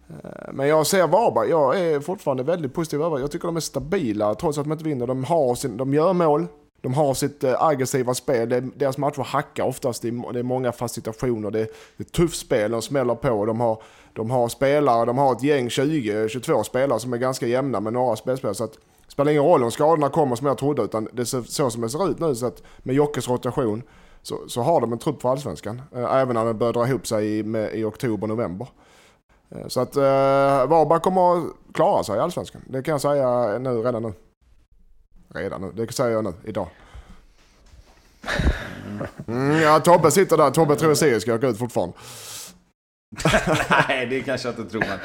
[0.09, 3.61] Eh, men jag ser Varberg, jag är fortfarande väldigt positiv över Jag tycker de är
[3.61, 5.07] stabila trots att de inte vinner.
[5.07, 6.47] De, har sin, de gör mål,
[6.81, 8.71] de har sitt aggressiva spel.
[8.77, 11.51] Deras matcher hackar oftast, det är, många fast situationer.
[11.51, 11.61] Det,
[11.97, 13.47] är tufft spel, de smäller på.
[13.47, 17.81] De har, de har spelare, de har ett gäng 20-22 spelare som är ganska jämna
[17.81, 18.55] med några spelspelare.
[18.55, 21.71] Så att, spelar ingen roll om skadorna kommer som jag trodde, utan det är så
[21.71, 22.35] som det ser ut nu.
[22.35, 23.83] Så att med Jockes rotation
[24.23, 25.83] så, så har de en trupp för allsvenskan.
[25.95, 28.69] Eh, även när den börjar dra ihop sig i, med, i oktober, november.
[29.51, 30.03] Eh, så att eh,
[30.67, 32.63] Varberg kommer att klara sig i allsvenskan.
[32.67, 34.13] Det kan jag säga nu, redan nu.
[35.35, 36.69] Redan nu, det säger jag nu, idag.
[39.27, 40.51] Mm, ja, Tobbe sitter där.
[40.51, 41.95] Tobbe tror att Sirius ska åka ut fortfarande.
[43.89, 44.81] Nej, det kanske jag inte tror.
[44.81, 44.99] Men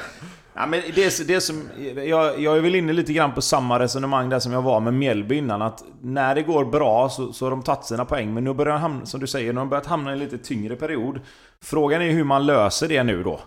[0.54, 4.30] Ja, men det, det som, jag, jag är väl inne lite grann på samma resonemang
[4.30, 5.62] där som jag var med Mjällby innan.
[5.62, 8.34] Att när det går bra så, så har de tagit sina poäng.
[8.34, 10.38] Men nu börjar de hamna, som du säger, nu har börjat hamna i en lite
[10.38, 11.20] tyngre period.
[11.64, 13.40] Frågan är hur man löser det nu då.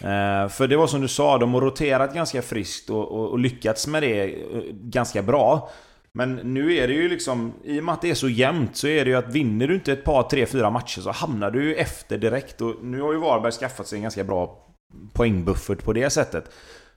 [0.00, 3.38] Eh, för det var som du sa, de har roterat ganska friskt och, och, och
[3.38, 5.70] lyckats med det eh, ganska bra.
[6.12, 8.86] Men nu är det ju liksom, i och med att det är så jämnt så
[8.86, 11.64] är det ju att vinner du inte ett par, tre, fyra matcher så hamnar du
[11.64, 12.60] ju efter direkt.
[12.60, 14.69] Och nu har ju Varberg skaffat sig en ganska bra
[15.12, 16.50] poängbuffert på det sättet.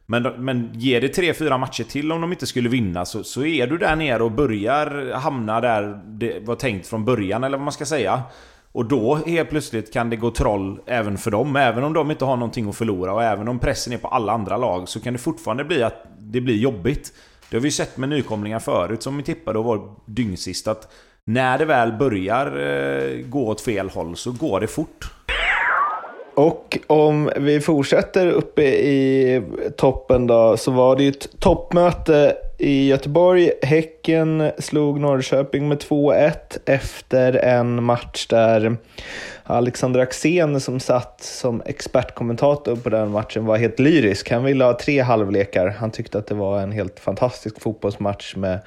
[0.06, 3.68] Men, men ger det 3-4 matcher till om de inte skulle vinna så, så är
[3.68, 7.74] du där nere och börjar hamna där det var tänkt från början eller vad man
[7.74, 8.22] ska säga.
[8.72, 11.56] Och då helt plötsligt kan det gå troll även för dem.
[11.56, 14.34] Även om de inte har någonting att förlora och även om pressen är på alla
[14.34, 17.14] andra lag så kan det fortfarande bli att det blir jobbigt.
[17.50, 20.94] Det har vi sett med nykomlingar förut som vi tippade och var dyngsist att
[21.26, 25.12] när det väl börjar eh, gå åt fel håll så går det fort.
[26.36, 29.42] Och om vi fortsätter uppe i
[29.78, 33.52] toppen då, så var det ju ett toppmöte i Göteborg.
[33.62, 36.34] Häcken slog Norrköping med 2-1
[36.66, 38.78] efter en match där
[39.44, 44.32] Alexander Axén som satt som expertkommentator på den matchen var helt lyrisk.
[44.32, 45.68] Han ville ha tre halvlekar.
[45.68, 48.60] Han tyckte att det var en helt fantastisk fotbollsmatch med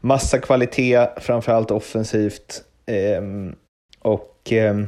[0.00, 2.62] massa kvalitet, framförallt offensivt.
[2.86, 3.54] Ehm,
[4.02, 4.86] och ehm,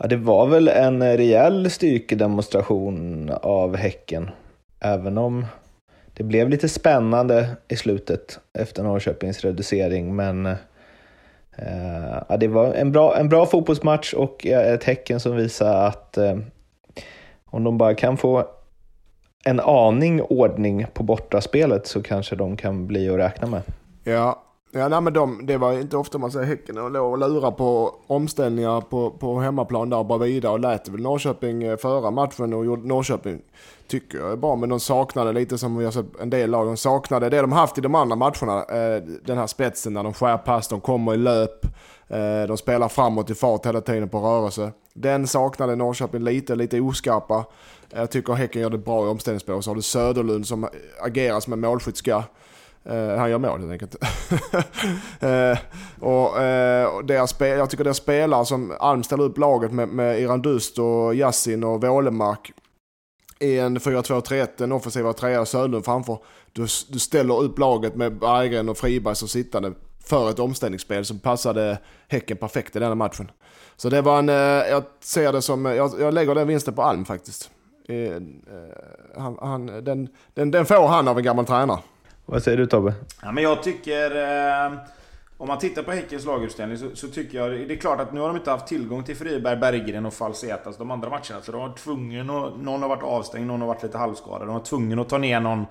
[0.00, 4.30] Ja, det var väl en rejäl styrkedemonstration av Häcken.
[4.80, 5.46] Även om
[6.14, 10.16] det blev lite spännande i slutet efter Norrköpings reducering.
[10.16, 15.36] Men eh, ja, det var en bra, en bra fotbollsmatch och eh, ett Häcken som
[15.36, 16.36] visar att eh,
[17.44, 18.44] om de bara kan få
[19.44, 23.62] en aning ordning på bortaspelet så kanske de kan bli att räkna med.
[24.04, 27.18] Ja, Ja, nej, men de, det var inte ofta man ser Häcken och låg och
[27.18, 31.76] lura på omställningar på, på hemmaplan där och bara vidare och lät väl Norrköping förra
[31.76, 33.40] föra matchen och gjorde Norrköping,
[33.86, 36.66] tycker jag är bra, men de saknade lite som vi har sett en del lag,
[36.66, 40.14] de saknade det de haft i de andra matcherna, eh, den här spetsen när de
[40.14, 41.64] skär pass, de kommer i löp,
[42.08, 44.72] eh, de spelar framåt i fart hela tiden på rörelse.
[44.94, 47.44] Den saknade Norrköping lite, lite oskarpa.
[47.90, 49.62] Jag tycker Häcken gör det bra i omställningsspel.
[49.62, 50.68] Så har du Söderlund som
[51.00, 52.22] agerar som en målskytt ska.
[52.90, 53.96] Uh, han gör mål helt enkelt.
[55.22, 55.58] uh,
[56.08, 60.20] och, uh, deras spel, jag tycker deras spelare som Alm ställer upp laget med, med
[60.20, 62.52] Iran Dust och Yassin och Wålemark
[63.40, 66.18] i en 4-2-3-1, en offensiva trea Söderlund framför.
[66.52, 69.72] Du, du ställer upp laget med Berggren och Friberg som sittande
[70.04, 73.30] för ett omställningsspel som passade Häcken perfekt i den matchen.
[73.76, 74.28] Så det var en,
[74.68, 77.50] jag ser det som, jag, jag lägger den vinsten på Alm faktiskt.
[79.16, 81.78] Han, han, den, den, den får han av en gammal tränare.
[82.30, 82.94] Vad säger du Tobbe?
[83.22, 84.16] Ja, men jag tycker...
[84.16, 84.72] Eh,
[85.38, 87.50] om man tittar på Häckens laguppställning så, så, tycker jag...
[87.68, 90.76] Det är klart att nu har de inte haft tillgång till Friberg, Berggren och Falsetas
[90.76, 91.42] de andra matcherna.
[91.42, 92.56] Så de har tvungen att...
[92.56, 94.48] Någon har varit avstängd, någon har varit lite halvskadad.
[94.48, 95.66] De var tvungna att ta ner någon...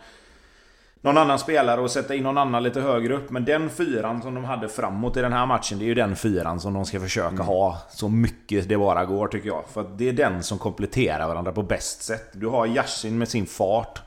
[1.01, 3.29] Någon annan spelare och sätta in någon annan lite högre upp.
[3.29, 6.15] Men den fyran som de hade framåt i den här matchen, det är ju den
[6.15, 7.45] fyran som de ska försöka mm.
[7.45, 9.63] ha så mycket det bara går tycker jag.
[9.73, 12.29] För det är den som kompletterar varandra på bäst sätt.
[12.33, 14.01] Du har Yasin med sin fart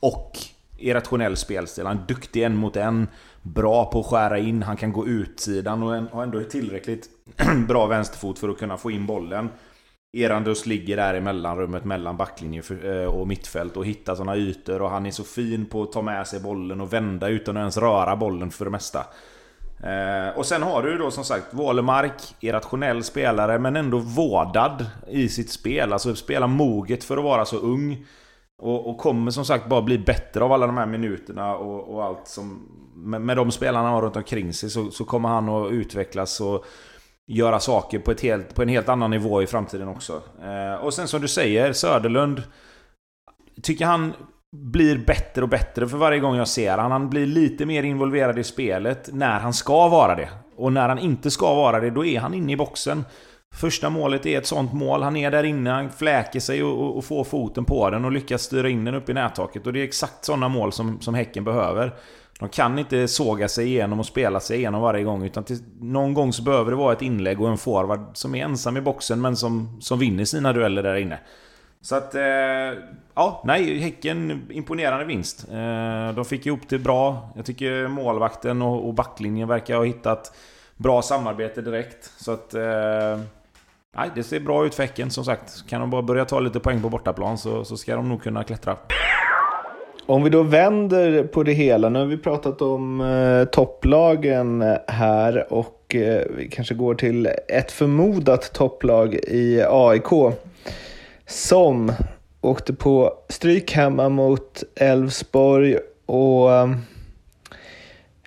[0.00, 0.38] och
[0.78, 1.86] irrationell spelstil.
[1.86, 3.08] Han är duktig en mot en.
[3.42, 4.62] Bra på att skära in.
[4.62, 7.08] Han kan gå utsidan och har ändå tillräckligt
[7.68, 9.48] bra vänsterfot för att kunna få in bollen.
[10.12, 14.90] Erandus ligger där i mellanrummet mellan backlinje eh, och mittfält och hittar sådana ytor och
[14.90, 17.76] han är så fin på att ta med sig bollen och vända utan att ens
[17.76, 19.06] röra bollen för det mesta.
[19.82, 25.28] Eh, och sen har du då som sagt Wålemark, irrationell spelare men ändå vårdad i
[25.28, 25.92] sitt spel.
[25.92, 28.06] Alltså spela moget för att vara så ung.
[28.62, 32.04] Och, och kommer som sagt bara bli bättre av alla de här minuterna och, och
[32.04, 32.74] allt som...
[32.94, 36.40] Med, med de spelarna han har runt omkring sig så, så kommer han att utvecklas
[36.40, 36.64] och
[37.26, 40.22] göra saker på, ett helt, på en helt annan nivå i framtiden också.
[40.42, 42.42] Eh, och sen som du säger, Söderlund.
[43.62, 44.12] Tycker han
[44.56, 46.90] blir bättre och bättre för varje gång jag ser han.
[46.90, 50.28] Han blir lite mer involverad i spelet när han ska vara det.
[50.56, 53.04] Och när han inte ska vara det, då är han inne i boxen.
[53.54, 55.02] Första målet är ett sånt mål.
[55.02, 58.12] Han är där inne, han fläker sig och, och, och får foten på den och
[58.12, 59.66] lyckas styra in den upp i nättaket.
[59.66, 61.94] Och det är exakt sådana mål som, som Häcken behöver.
[62.38, 65.24] De kan inte såga sig igenom och spela sig igenom varje gång.
[65.24, 68.44] Utan till, någon gång så behöver det vara ett inlägg och en forward som är
[68.44, 71.18] ensam i boxen men som, som vinner sina dueller där inne.
[71.80, 72.14] Så att...
[72.14, 72.22] Eh,
[73.14, 73.78] ja, nej.
[73.78, 75.46] Häcken imponerande vinst.
[75.52, 77.30] Eh, de fick ihop det bra.
[77.36, 80.36] Jag tycker målvakten och, och backlinjen verkar ha hittat
[80.76, 82.12] bra samarbete direkt.
[82.16, 82.54] Så att...
[82.54, 83.18] Eh,
[83.96, 85.68] nej, det ser bra ut för Häcken som sagt.
[85.68, 88.44] Kan de bara börja ta lite poäng på bortaplan så, så ska de nog kunna
[88.44, 88.76] klättra.
[90.06, 95.52] Om vi då vänder på det hela, nu har vi pratat om eh, topplagen här
[95.52, 100.36] och eh, vi kanske går till ett förmodat topplag i AIK
[101.26, 101.92] som
[102.40, 106.50] åkte på stryk hemma mot Elfsborg och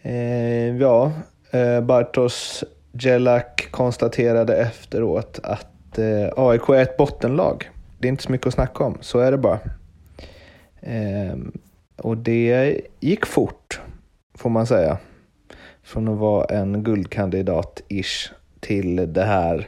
[0.02, 1.12] eh, ja,
[1.52, 7.70] eh, Bartosz Jelak konstaterade efteråt att eh, AIK är ett bottenlag.
[8.00, 9.60] Det är inte så mycket att snacka om, så är det bara.
[10.82, 11.36] Eh,
[11.98, 13.82] och det gick fort,
[14.38, 14.98] får man säga.
[15.84, 19.68] Från att vara en guldkandidat-ish till det här.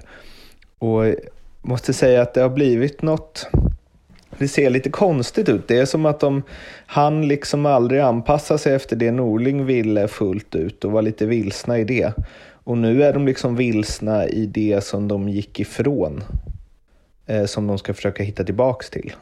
[0.79, 1.03] Och
[1.61, 3.47] måste säga att det har blivit något
[4.37, 5.67] det ser lite konstigt ut.
[5.67, 6.43] Det är som att de
[6.85, 11.79] han liksom aldrig anpassa sig efter det Norling ville fullt ut och var lite vilsna
[11.79, 12.13] i det.
[12.63, 16.23] Och nu är de liksom vilsna i det som de gick ifrån.
[17.25, 19.13] Eh, som de ska försöka hitta tillbaks till.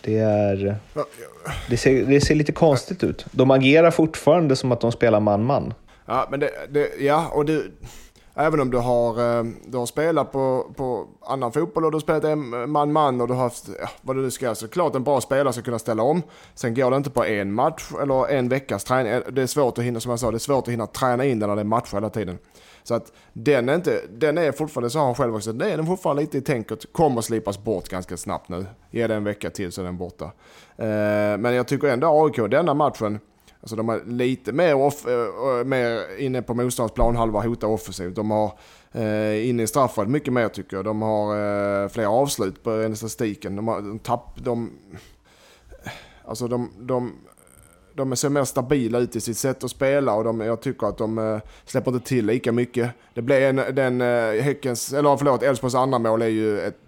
[0.00, 0.76] Det, är,
[1.68, 3.26] det, ser, det ser lite konstigt ut.
[3.30, 5.74] De agerar fortfarande som att de spelar man-man.
[6.06, 7.62] Ja, men det, det, ja, och det,
[8.34, 12.00] även om du har, eh, du har spelat på, på annan fotboll och du har
[12.00, 15.20] spelat man-man och du har haft, ja, vad du nu ska, så klart en bra
[15.20, 16.22] spelare ska kunna ställa om.
[16.54, 19.12] Sen går det inte på en match eller en veckas träning.
[19.12, 21.24] Eh, det är svårt att hinna, som jag sa, det är svårt att hinna träna
[21.24, 22.38] in den när det är matcher hela tiden.
[22.82, 25.84] Så att den är, inte, den är fortfarande, så har han själv också, den är
[25.84, 28.66] fortfarande lite i tänket, kommer slipas bort ganska snabbt nu.
[28.90, 30.24] Ge det en vecka till så är den borta.
[30.76, 33.20] Eh, men jag tycker ändå AIK, denna matchen,
[33.62, 38.14] Alltså de är lite mer, off, uh, mer inne på motståndarens planhalva, hotar offensivt.
[38.14, 38.52] De har
[38.96, 40.84] uh, inne i straffområdet mycket mer tycker jag.
[40.84, 43.56] De har uh, fler avslut på statistiken.
[43.56, 44.70] De, har, de tapp, de,
[46.24, 47.12] alltså de, de,
[47.94, 50.98] de ser mer stabila ut i sitt sätt att spela och de, jag tycker att
[50.98, 52.90] de äh, släpper inte till lika mycket.
[53.14, 56.78] Det blev en, den äh, Häckens, eller förlåt, Elfsborgs andra mål är ju ett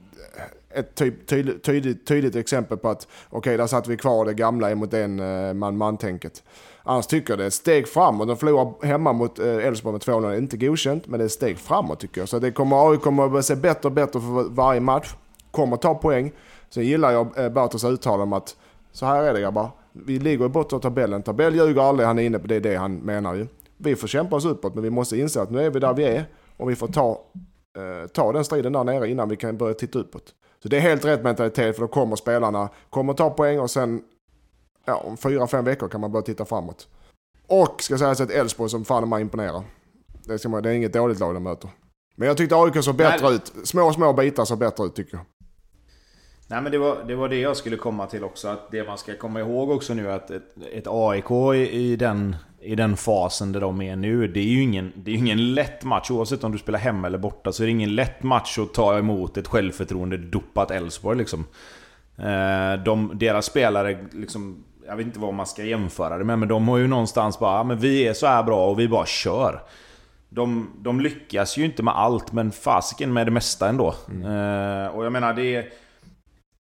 [0.74, 4.70] ett tydligt, tydligt, tydligt exempel på att okej, okay, där satt vi kvar det gamla
[4.70, 6.42] emot den eh, en man-man-tänket.
[6.82, 8.28] Annars tycker jag det är ett steg framåt.
[8.28, 10.38] De förlorar hemma mot eh, Elfsborg med 2-0.
[10.38, 12.28] Inte godkänt, men det är ett steg framåt tycker jag.
[12.28, 15.14] Så det kommer, AI kommer att se bättre och bättre för varje match.
[15.50, 16.32] Kommer ta poäng.
[16.70, 18.56] Sen gillar jag eh, Bertos om att
[18.92, 19.70] så här är det grabbar.
[19.92, 21.22] Vi ligger i botten av tabellen.
[21.22, 23.46] Tabell ljuger aldrig, han är inne på det, det han menar ju.
[23.76, 26.04] Vi får kämpa oss uppåt, men vi måste inse att nu är vi där vi
[26.04, 26.24] är.
[26.56, 27.20] Och vi får ta,
[27.76, 30.34] eh, ta den striden där nere innan vi kan börja titta uppåt.
[30.64, 34.02] Så det är helt rätt mentalitet för då kommer spelarna, kommer ta poäng och sen
[34.84, 36.88] ja, om fyra, fem veckor kan man börja titta framåt.
[37.46, 39.62] Och ska sägas att Elfsborg som fan man imponerar.
[40.24, 41.70] Det, ska man, det är inget dåligt lag de möter.
[42.16, 43.34] Men jag tyckte AIK såg bättre Nej.
[43.34, 43.52] ut.
[43.64, 45.26] Små, små bitar såg bättre ut tycker jag.
[46.46, 48.48] Nej men det var, det var det jag skulle komma till också.
[48.48, 52.36] Att det man ska komma ihåg också nu att ett, ett AIK i, i, den,
[52.64, 54.28] i den fasen där de är nu.
[54.28, 56.10] Det är ju ingen, det är ingen lätt match.
[56.10, 58.98] Oavsett om du spelar hemma eller borta så är det ingen lätt match att ta
[58.98, 61.44] emot ett självförtroende dopat Elfsborg liksom.
[62.18, 66.48] Eh, de, deras spelare liksom jag vet inte vad man ska jämföra det med, men
[66.48, 69.62] de har ju någonstans bara men vi är så här bra och vi bara kör.
[70.28, 73.94] De, de lyckas ju inte med allt, men fasiken med det mesta ändå.
[74.08, 74.30] Mm.
[74.30, 75.64] Uh, och jag menar, det är...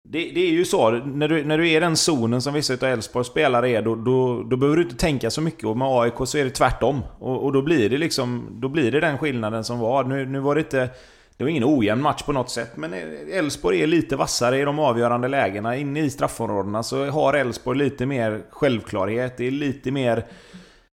[0.05, 2.75] Det, det, är ju så, när du, när du är i den zonen som vissa
[2.75, 5.65] av Elfsborgs spelare är, då, då, då, behöver du inte tänka så mycket.
[5.65, 7.01] Och med AIK så är det tvärtom.
[7.19, 10.05] Och, och, då blir det liksom, då blir det den skillnaden som var.
[10.05, 10.88] Nu, nu var det inte...
[11.37, 12.95] Det var ingen ojämn match på något sätt, men
[13.33, 15.77] Elfsborg är lite vassare i de avgörande lägena.
[15.77, 19.37] Inne i straffområdena så har Elfsborg lite mer självklarhet.
[19.37, 20.25] Det är lite mer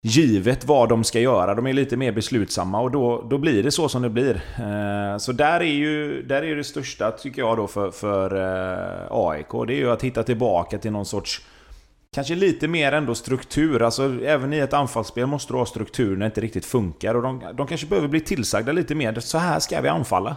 [0.06, 1.56] givet vad de ska göra.
[1.56, 4.36] De är lite mer beslutsamma och då, då blir det så som det blir.
[4.36, 9.08] Eh, så där är ju där är det största, tycker jag, då för, för eh,
[9.10, 9.68] AIK.
[9.68, 11.42] Det är ju att hitta tillbaka till någon sorts
[12.14, 13.82] kanske lite mer ändå struktur.
[13.82, 17.16] Alltså även i ett anfallsspel måste du ha struktur när det inte riktigt funkar.
[17.16, 19.20] Och de, de kanske behöver bli tillsagda lite mer.
[19.20, 20.36] Så här ska vi anfalla.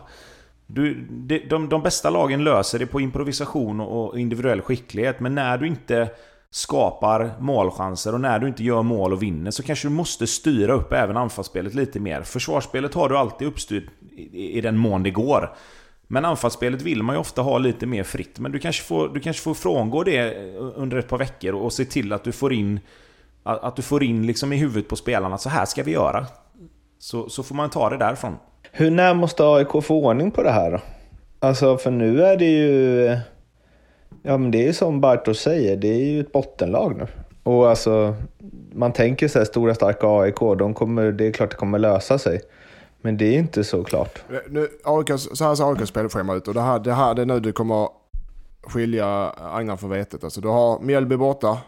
[0.67, 5.21] Du, de, de, de bästa lagen löser det på improvisation och individuell skicklighet.
[5.21, 6.11] Men när du inte
[6.51, 10.73] skapar målchanser och när du inte gör mål och vinner så kanske du måste styra
[10.73, 12.23] upp även anfallsspelet lite mer.
[12.23, 13.85] Försvarsspelet har du alltid uppstyrt
[14.33, 15.57] i, den mån det går.
[16.07, 18.39] Men anfallsspelet vill man ju ofta ha lite mer fritt.
[18.39, 21.73] Men du kanske får, du kanske får frångå det eh, under ett par veckor och
[21.73, 22.81] se till att du får in
[23.43, 26.27] att du får in liksom i huvudet på spelarna så här ska vi göra.
[26.99, 28.37] Så, så får man ta det därifrån.
[28.73, 30.81] Hur när måste AIK få ordning på det här då?
[31.39, 33.07] Alltså för nu är det ju...
[33.07, 33.19] Eh,
[34.23, 37.07] Ja men det är ju som Bartos säger, det är ju ett bottenlag nu.
[37.43, 38.15] Och alltså,
[38.73, 42.19] man tänker så här, stora starka AIK, de kommer, det är klart det kommer lösa
[42.19, 42.41] sig.
[43.01, 44.25] Men det är inte så klart.
[44.31, 47.23] Eh, nu, AIK, så här ser AIKs spelschema ut och det här, det här det
[47.23, 47.89] är nu du kommer
[48.63, 50.25] skilja agnarna från vetet.
[50.25, 51.59] Alltså du har Mjällby borta,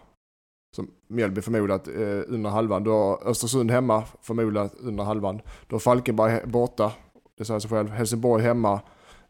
[0.76, 2.84] som Mjällby förmodat eh, under halvan.
[2.84, 5.40] Du har Östersund hemma, förmodat under halvan.
[5.66, 6.92] Du har Falkenberg borta,
[7.38, 7.90] det säger sig själv.
[7.90, 8.80] Helsingborg hemma.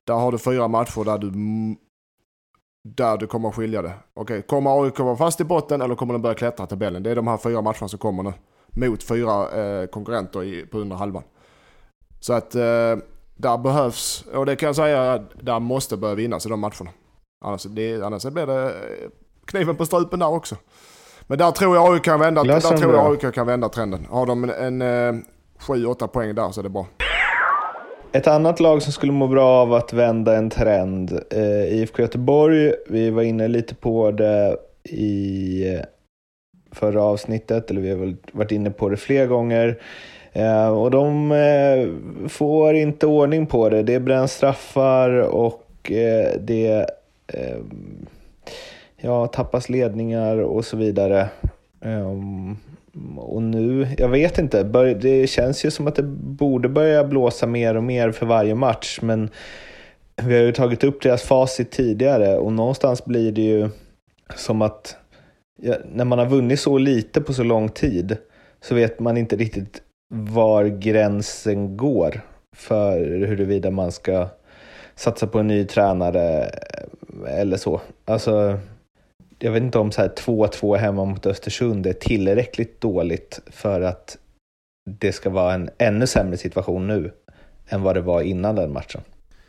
[0.05, 1.31] Där har du fyra matcher där du,
[2.95, 3.93] där du kommer att skilja det.
[4.15, 7.03] Okej, kommer AIK vara fast i botten eller kommer de börja klättra i tabellen?
[7.03, 8.33] Det är de här fyra matcherna som kommer nu.
[8.67, 11.23] Mot fyra eh, konkurrenter i, på under halvan.
[12.21, 12.97] Så att eh,
[13.37, 16.91] där behövs, och det kan jag säga, där måste börja vinnas i de matcherna.
[17.45, 19.11] Annars, det, annars blir det eh,
[19.45, 20.57] kniven på strupen där också.
[21.23, 24.07] Men där tror jag AIK kan vända, där tror jag AIK kan vända trenden.
[24.11, 25.25] Har de en, en
[25.59, 26.87] 7-8 eh, poäng där så är det bra.
[28.13, 32.73] Ett annat lag som skulle må bra av att vända en trend, eh, IFK Göteborg.
[32.89, 35.81] Vi var inne lite på det i eh,
[36.73, 39.79] förra avsnittet, eller vi har väl varit inne på det fler gånger.
[40.33, 41.89] Eh, och de eh,
[42.29, 43.83] får inte ordning på det.
[43.83, 46.91] Det bränns straffar och eh, det
[47.27, 47.59] eh,
[48.97, 51.29] ja, tappas ledningar och så vidare.
[51.81, 52.57] Ehm,
[53.17, 54.63] och nu, jag vet inte,
[54.95, 58.99] det känns ju som att det borde börja blåsa mer och mer för varje match,
[59.03, 59.31] men
[60.23, 63.69] vi har ju tagit upp deras facit tidigare och någonstans blir det ju
[64.37, 64.97] som att
[65.63, 68.17] ja, när man har vunnit så lite på så lång tid
[68.61, 69.83] så vet man inte riktigt
[70.15, 72.21] var gränsen går
[72.57, 74.29] för huruvida man ska
[74.95, 76.51] satsa på en ny tränare
[77.29, 77.81] eller så.
[78.05, 78.59] Alltså,
[79.39, 84.19] jag vet inte om 2-2 hemma mot Östersund är tillräckligt dåligt för att
[84.91, 87.13] det ska vara en ännu sämre situation nu
[87.69, 89.01] än vad det var innan den matchen.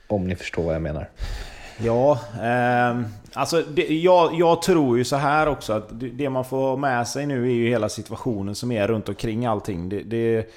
[0.08, 1.10] Om ni förstår vad jag menar.
[1.82, 3.02] Ja, eh,
[3.34, 7.26] alltså det, jag, jag, tror ju så här också att det man får med sig
[7.26, 9.90] nu är ju hela situationen som är runt omkring allting.
[9.90, 10.50] Det, det,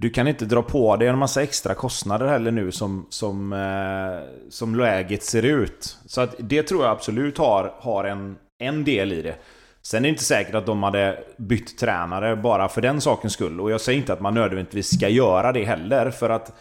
[0.00, 4.48] du kan inte dra på dig en massa extra kostnader heller nu som, som, eh,
[4.50, 5.98] som läget ser ut.
[6.06, 9.34] Så att det tror jag absolut har, har en, en del i det.
[9.82, 13.60] Sen är det inte säkert att de hade bytt tränare bara för den sakens skull.
[13.60, 16.10] Och jag säger inte att man nödvändigtvis ska göra det heller.
[16.10, 16.52] För att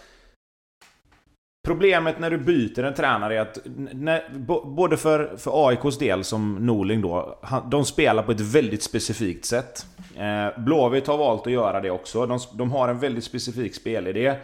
[1.67, 3.57] Problemet när du byter en tränare är att,
[3.93, 4.29] när,
[4.75, 7.39] både för, för AIKs del som Norling då,
[7.71, 9.85] de spelar på ett väldigt specifikt sätt.
[10.17, 12.25] Eh, Blåvitt har valt att göra det också.
[12.25, 14.35] De, de har en väldigt specifik spelidé.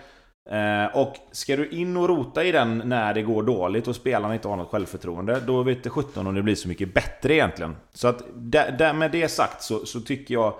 [0.49, 4.33] Eh, och ska du in och rota i den när det går dåligt och spelarna
[4.33, 7.75] inte har något självförtroende, då vet det 17 om det blir så mycket bättre egentligen.
[7.93, 10.53] Så att där, där med det sagt så, så tycker jag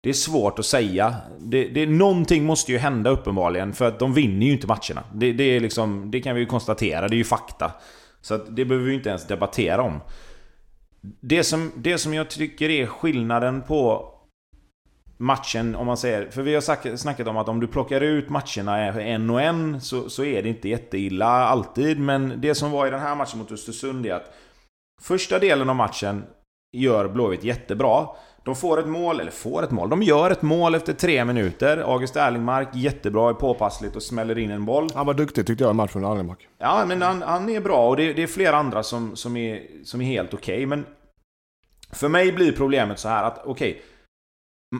[0.00, 1.16] det är svårt att säga.
[1.38, 5.04] Det, det, någonting måste ju hända uppenbarligen, för att de vinner ju inte matcherna.
[5.14, 7.72] Det, det, är liksom, det kan vi ju konstatera, det är ju fakta.
[8.20, 10.00] Så att det behöver vi inte ens debattera om.
[11.20, 14.08] Det som, det som jag tycker är skillnaden på
[15.20, 16.30] matchen, om man säger...
[16.30, 20.10] För vi har snackat om att om du plockar ut matcherna en och en så,
[20.10, 22.00] så är det inte jätteilla alltid.
[22.00, 24.34] Men det som var i den här matchen mot Östersund är att
[25.02, 26.24] första delen av matchen
[26.72, 28.06] gör Blåvitt jättebra.
[28.44, 31.78] De får ett mål, eller får ett mål, de gör ett mål efter tre minuter.
[31.78, 34.88] August Erlingmark, jättebra, är påpassligt och smäller in en boll.
[34.94, 36.48] Han var duktig tyckte jag i matchen, Erlingmark.
[36.58, 39.62] Ja, men han, han är bra och det, det, är flera andra som, som, är,
[39.84, 40.54] som är helt okej.
[40.54, 40.66] Okay.
[40.66, 40.86] Men
[41.92, 43.70] för mig blir problemet så här att, okej.
[43.70, 43.82] Okay,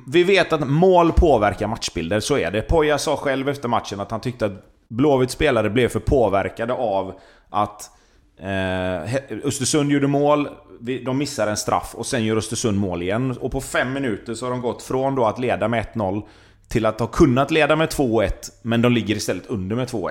[0.06, 2.62] vi vet att mål påverkar matchbilder, så är det.
[2.62, 7.14] Poja sa själv efter matchen att han tyckte att Blåvitts spelare blev för påverkade av
[7.50, 7.90] att
[8.38, 9.14] eh,
[9.44, 10.48] Östersund gjorde mål,
[11.04, 13.36] de missar en straff och sen gör Östersund mål igen.
[13.40, 16.22] Och på fem minuter så har de gått från då att leda med 1-0
[16.68, 18.30] till att ha kunnat leda med 2-1,
[18.62, 20.10] men de ligger istället under med 2-1.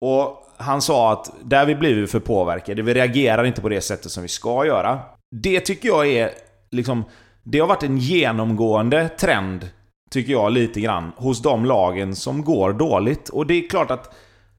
[0.00, 4.12] Och han sa att där vi blivit för påverkade, vi reagerar inte på det sättet
[4.12, 5.00] som vi ska göra.
[5.30, 6.30] Det tycker jag är
[6.70, 7.04] liksom...
[7.44, 9.68] Det har varit en genomgående trend,
[10.10, 13.28] tycker jag, lite grann, hos de lagen som går dåligt.
[13.28, 14.14] Och det är klart att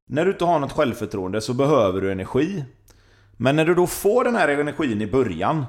[0.08, 2.64] när du inte har något självförtroende så behöver du energi.
[3.38, 5.66] Men när du då får den här energin i början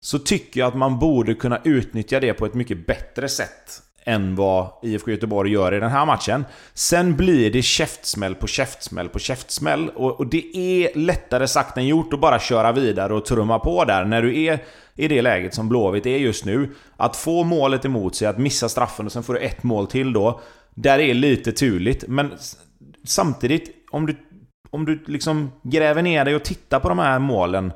[0.00, 4.36] så tycker jag att man borde kunna utnyttja det på ett mycket bättre sätt än
[4.36, 6.44] vad IFK Göteborg gör i den här matchen.
[6.74, 9.88] Sen blir det käftsmäll på käftsmäll på käftsmäll.
[9.88, 13.84] Och, och, det är lättare sagt än gjort att bara köra vidare och trumma på
[13.84, 14.58] där när du är
[15.00, 16.74] i det läget som Blåvitt är just nu.
[16.96, 20.12] Att få målet emot sig, att missa straffen och sen får du ett mål till
[20.12, 20.40] då.
[20.74, 22.32] Där är lite turligt, men
[23.04, 24.16] samtidigt, om du,
[24.70, 27.72] om du liksom gräver ner dig och tittar på de här målen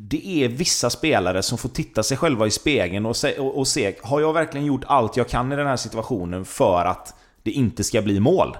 [0.00, 3.68] det är vissa spelare som får titta sig själva i spegeln och se, och, och
[3.68, 7.50] se Har jag verkligen gjort allt jag kan i den här situationen för att det
[7.50, 8.56] inte ska bli mål?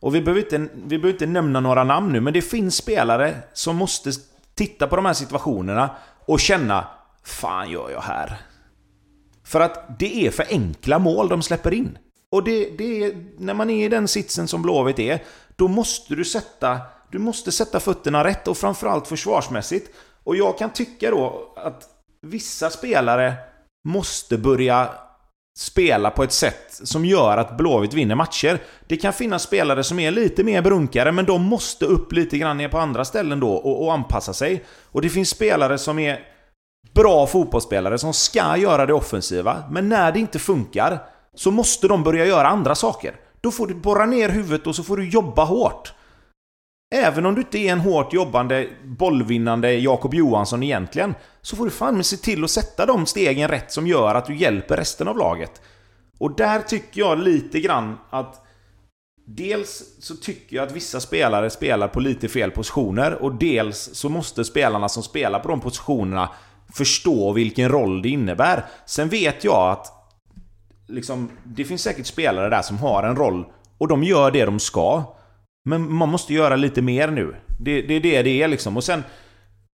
[0.00, 3.34] Och vi behöver, inte, vi behöver inte nämna några namn nu, men det finns spelare
[3.52, 4.10] som måste
[4.54, 5.90] titta på de här situationerna
[6.26, 6.88] och känna
[7.24, 8.36] Fan gör jag här?
[9.44, 11.98] För att det är för enkla mål de släpper in.
[12.32, 15.22] Och det, det är, när man är i den sitsen som Blåvitt är,
[15.56, 19.94] då måste du sätta, du måste sätta fötterna rätt och framförallt försvarsmässigt.
[20.24, 21.88] Och jag kan tycka då att
[22.22, 23.34] vissa spelare
[23.84, 24.88] måste börja
[25.58, 28.58] spela på ett sätt som gör att Blåvitt vinner matcher.
[28.88, 32.56] Det kan finnas spelare som är lite mer brunkare, men de måste upp lite grann
[32.56, 34.64] ner på andra ställen då och, och anpassa sig.
[34.84, 36.20] Och det finns spelare som är
[36.94, 40.98] bra fotbollsspelare som ska göra det offensiva, men när det inte funkar
[41.34, 43.14] så måste de börja göra andra saker.
[43.40, 45.92] Då får du borra ner huvudet och så får du jobba hårt.
[46.94, 51.70] Även om du inte är en hårt jobbande, bollvinnande Jakob Johansson egentligen, så får du
[51.70, 55.08] fan med se till att sätta de stegen rätt som gör att du hjälper resten
[55.08, 55.62] av laget.
[56.18, 58.46] Och där tycker jag lite grann att
[59.36, 64.08] Dels så tycker jag att vissa spelare spelar på lite fel positioner och dels så
[64.08, 66.30] måste spelarna som spelar på de positionerna
[66.74, 68.64] förstå vilken roll det innebär.
[68.86, 69.86] Sen vet jag att
[70.88, 73.44] liksom, det finns säkert spelare där som har en roll
[73.78, 75.02] och de gör det de ska.
[75.64, 77.36] Men man måste göra lite mer nu.
[77.60, 78.76] Det, det är det det är liksom.
[78.76, 79.04] Och sen,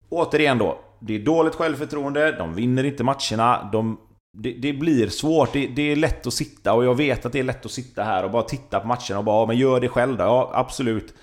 [0.09, 0.81] återigen då.
[1.01, 4.01] Det är dåligt självförtroende, de vinner inte matcherna, de,
[4.39, 7.39] det, det blir svårt, det, det, är lätt att sitta och jag vet att det
[7.39, 9.81] är lätt att sitta här och bara titta på matcherna och bara ja, men gör
[9.81, 10.25] det själv då.
[10.25, 11.15] Ja, absolut.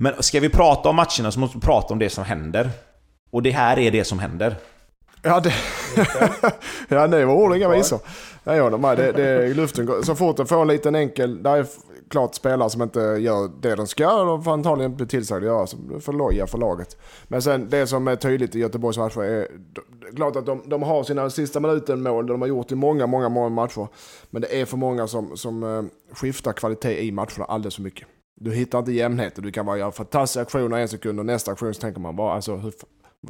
[0.00, 2.70] Men ska vi prata om matcherna så måste vi prata om det som händer.
[3.30, 4.56] Och det här är det som händer.
[5.26, 5.52] Ja, det,
[6.88, 8.00] ja, det var inga visor.
[8.44, 8.98] Jag håller med.
[8.98, 10.02] Det, det, luften går.
[10.02, 11.42] Så fort du får en liten enkel...
[11.42, 11.66] Där är
[12.10, 14.24] klart spelare som inte gör det de ska.
[14.24, 16.00] De får antagligen bli tillsagda att göra.
[16.00, 16.96] För loja för laget.
[17.28, 19.48] Men sen det som är tydligt i Göteborgs matcher är...
[20.16, 22.26] Klart att de, de har sina sista minuten mål.
[22.26, 23.88] De har gjort i många, många, många matcher.
[24.30, 28.08] Men det är för många som, som uh, skiftar kvalitet i matcherna alldeles för mycket.
[28.34, 29.44] Du hittar inte jämnheten.
[29.44, 32.34] Du kan bara göra fantastiska aktioner en sekund och nästa aktion så tänker man bara
[32.34, 32.72] alltså, hur,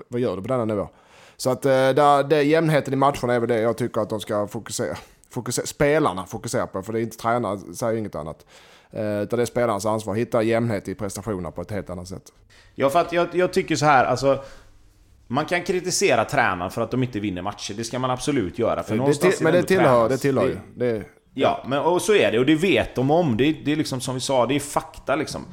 [0.09, 0.89] vad gör du på denna nivå?
[1.37, 4.21] Så att eh, där, det, jämnheten i matcherna är väl det jag tycker att de
[4.21, 4.97] ska fokusera.
[5.31, 8.47] fokusera spelarna fokusera på, för det är inte tränare, säger inget annat.
[8.91, 12.33] Eh, utan det är spelarnas ansvar, hitta jämnhet i prestationerna på ett helt annat sätt.
[12.75, 14.45] Ja, för att jag, jag tycker så här, alltså...
[15.29, 18.83] Man kan kritisera tränaren för att de inte vinner matcher, det ska man absolut göra.
[18.83, 20.57] För det, det, men det tillhör, det tillhör ju.
[20.75, 23.37] Det, ja, men, och så är det, och det vet de om.
[23.37, 25.45] Det, det är liksom som vi sa, det är fakta liksom.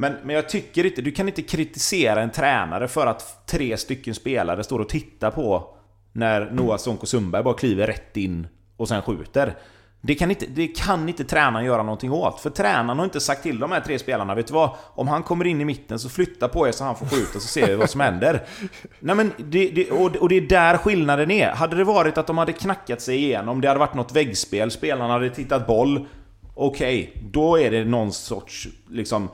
[0.00, 4.14] Men, men jag tycker inte, du kan inte kritisera en tränare för att tre stycken
[4.14, 5.74] spelare står och tittar på
[6.12, 8.46] när Noah Sonko Sundberg bara kliver rätt in
[8.76, 9.56] och sen skjuter.
[10.00, 12.40] Det kan, inte, det kan inte tränaren göra någonting åt.
[12.40, 14.70] För tränaren har inte sagt till de här tre spelarna, vet du vad?
[14.94, 17.48] Om han kommer in i mitten så flytta på er så han får skjuta så
[17.48, 18.46] ser vi vad som händer.
[19.00, 21.50] Nej men, det, det, och, och det är där skillnaden är.
[21.50, 25.12] Hade det varit att de hade knackat sig igenom, det hade varit något väggspel, spelarna
[25.12, 26.06] hade tittat boll.
[26.54, 29.28] Okej, okay, då är det någon sorts liksom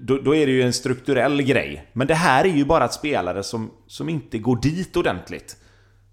[0.00, 1.86] då, då, är det ju en strukturell grej.
[1.92, 5.56] Men det här är ju bara ett spelare som, som inte går dit ordentligt.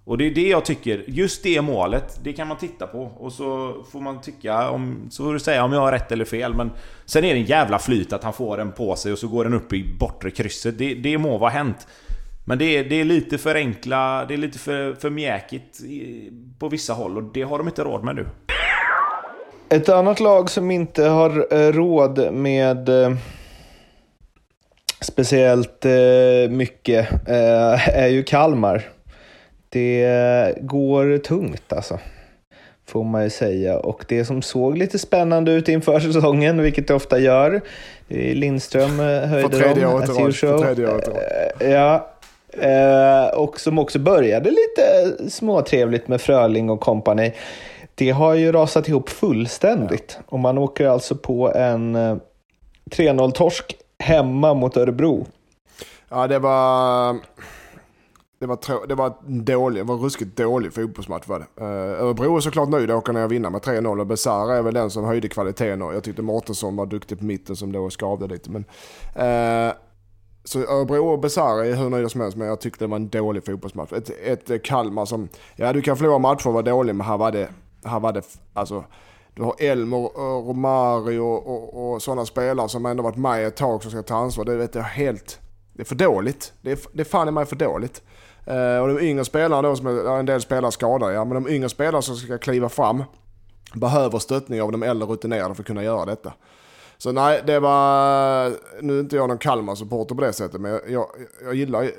[0.05, 3.34] Och det är det jag tycker, just det målet, det kan man titta på och
[3.34, 5.07] så får man tycka om...
[5.09, 6.71] Så får du säga om jag har rätt eller fel men...
[7.05, 9.43] Sen är det en jävla flyt att han får den på sig och så går
[9.43, 10.77] den upp i bortre krysset.
[10.77, 11.88] Det, det må vara hänt.
[12.45, 15.79] Men det är, det är lite för enkla, det är lite för, för mjäkigt
[16.59, 18.25] på vissa håll och det har de inte råd med nu.
[19.69, 23.15] Ett annat lag som inte har eh, råd med eh,
[25.04, 28.89] speciellt eh, mycket eh, är ju Kalmar.
[29.70, 31.99] Det går tungt alltså.
[32.86, 33.78] Får man ju säga.
[33.78, 37.62] Och det som såg lite spännande ut inför säsongen, vilket det ofta gör.
[38.08, 40.16] Lindström eh, höjde för tredje året
[40.62, 41.08] tredje året
[41.60, 42.10] eh, Ja.
[42.62, 47.34] Eh, och som också började lite småtrevligt med Fröling och kompani.
[47.95, 50.20] Det har ju rasat ihop fullständigt.
[50.26, 51.97] Och man åker alltså på en
[52.91, 55.28] 3-0-torsk hemma mot Örebro.
[56.10, 57.16] Ja, det var...
[58.39, 61.64] Det var, det var, dålig, det var ruskigt dålig fotbollsmatch var det.
[61.64, 64.62] Uh, Örebro är såklart nöjd och kan ner och vinna med 3-0 och Besara är
[64.62, 67.89] väl den som höjde kvaliteten och jag tyckte Mårtensson var duktig på mitten som då
[67.89, 68.49] skavde lite.
[68.51, 69.74] Men, uh,
[70.43, 73.10] så Örebro och Besara är hur nöjda som helst men jag tyckte det var en
[73.10, 73.93] dålig fotbollsmatch.
[73.93, 77.32] Ett, ett Kalmar som, ja du kan förlora matcher och vara dålig men här var
[77.32, 77.49] det,
[77.84, 78.24] här var det,
[78.54, 78.84] alltså
[79.36, 83.55] du har Elmer, eh, Romario och, och, och sådana spelare som ändå varit med ett
[83.55, 84.45] tag som ska ta ansvar.
[84.45, 85.39] Det vet jag helt,
[85.73, 86.53] det är för dåligt.
[86.61, 88.01] Det är, det är fan i mig för dåligt.
[88.47, 91.51] Uh, och de yngre spelarna då, som är, en del spelare skadade, ja men de
[91.51, 93.03] yngre spelarna som ska kliva fram
[93.73, 96.34] behöver stöttning av de äldre rutinerade för att kunna göra detta.
[97.04, 98.49] Så nej, det var...
[98.82, 101.06] Nu är inte jag någon Kalmar-supporter på det sättet, men jag,
[101.43, 101.91] jag, gillar...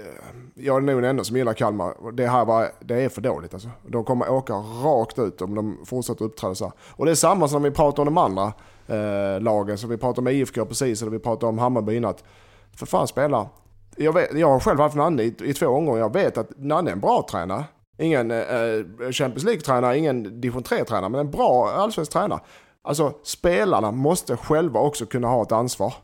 [0.54, 2.12] Jag är nog den enda som gillar Kalmar.
[2.12, 3.70] Det här var, det är för dåligt alltså.
[3.86, 6.72] De kommer åka rakt ut om de fortsätter uppträda så här.
[6.90, 8.52] Och det är samma som vi pratar om de andra
[8.86, 9.78] eh, lagen.
[9.78, 12.14] som vi pratar om IFK precis, eller vi pratar om Hammarby innan.
[12.76, 13.48] För fan spela.
[13.96, 16.00] Jag, vet, jag har själv haft Nanne i, i två omgångar.
[16.00, 17.64] Jag vet att Nanne är en bra tränare.
[17.98, 22.40] Ingen eh, eh Champions League-tränare, ingen division 3-tränare, men en bra allsvensk tränare.
[22.84, 25.94] Alltså spelarna måste själva också kunna ha ett ansvar.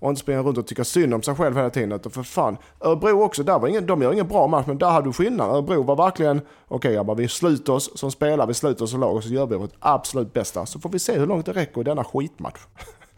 [0.00, 1.92] Och inte springa runt och tycka synd om sig själv hela tiden.
[1.92, 2.56] Utan för fan.
[2.80, 5.50] Örebro också, där var ingen, de gör ingen bra match men där hade du skillnad.
[5.50, 9.16] Örebro var verkligen, okej okay, vi sluter oss som spelare, vi sluter oss som lag
[9.16, 10.66] och så gör vi vårt absolut bästa.
[10.66, 12.60] Så får vi se hur långt det räcker i denna skitmatch.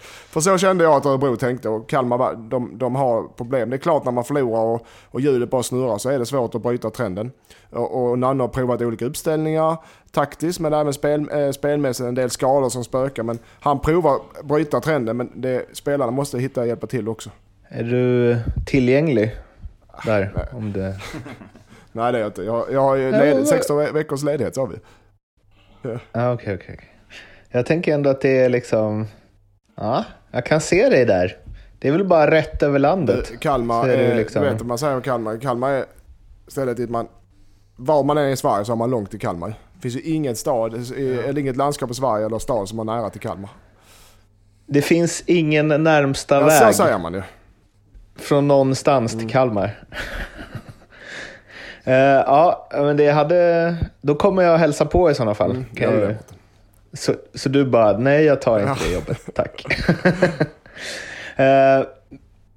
[0.01, 3.71] För så kände jag att Örebro tänkte och Kalmar, de, de har problem.
[3.71, 6.55] Det är klart när man förlorar och, och hjulet bara snurrar så är det svårt
[6.55, 7.33] att bryta trenden.
[7.71, 9.77] Och, och Nanne har provat olika uppställningar
[10.11, 13.23] taktiskt men även spel, äh, spelmässigt en del skador som spökar.
[13.23, 17.31] Men han provar bryta trenden men det, spelarna måste hitta och hjälpa till också.
[17.69, 18.37] Är du
[18.67, 19.37] tillgänglig
[20.05, 20.33] där?
[20.37, 20.97] Nej, om det...
[21.93, 22.43] Nej det är jag inte.
[22.43, 24.77] Jag, jag har led, 16 veckors ledighet sa vi.
[25.83, 25.99] Ja.
[26.13, 26.81] Ah, okej, okej.
[27.49, 29.07] Jag tänker ändå att det är liksom
[29.81, 31.37] Ja, jag kan se dig där.
[31.79, 33.31] Det är väl bara rätt över landet.
[33.33, 34.43] Eh, Kalmar, är, liksom...
[34.43, 35.85] du vet man säger om Kalmar, Kalmar är
[36.49, 37.09] stället dit man...
[37.77, 39.55] Var man är i Sverige så har man långt till Kalmar.
[39.75, 43.11] Det finns ju inget stad, eller inget landskap i Sverige eller stad som har nära
[43.11, 43.51] till Kalmar.
[44.67, 46.75] Det finns ingen närmsta ja, väg.
[46.75, 47.23] Så säger man ju.
[48.17, 49.25] Från någonstans mm.
[49.25, 49.85] till Kalmar.
[51.87, 51.93] uh,
[52.27, 53.77] ja, men det hade...
[54.01, 55.51] Då kommer jag hälsa på i sådana fall.
[55.51, 56.17] Mm, kan
[56.93, 59.65] så, så du bara, nej jag tar inte det jobbet, tack.
[61.39, 61.87] uh,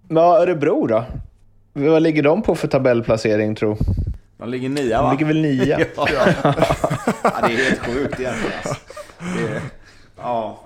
[0.08, 1.06] men Örebro då?
[1.74, 3.78] Vad ligger de på för tabellplacering tro?
[4.38, 5.08] De ligger nia va?
[5.08, 5.80] De ligger väl nia?
[5.96, 6.08] ja.
[6.14, 6.44] ja.
[7.48, 8.54] det är helt sjukt egentligen.
[8.64, 8.76] Alltså.
[9.20, 9.62] Det är,
[10.18, 10.60] ja.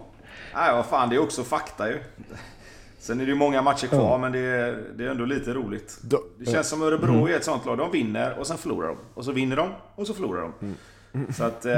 [0.53, 1.99] Nej, vad fan, det är också fakta ju.
[2.99, 4.21] Sen är det ju många matcher kvar, mm.
[4.21, 5.97] men det är, det är ändå lite roligt.
[6.39, 7.27] Det känns som Örebro mm.
[7.27, 7.77] är ett sånt lag.
[7.77, 8.97] De vinner och sen förlorar de.
[9.13, 10.53] Och så vinner de och så förlorar de.
[10.61, 10.75] Mm.
[11.33, 11.71] Så att, eh,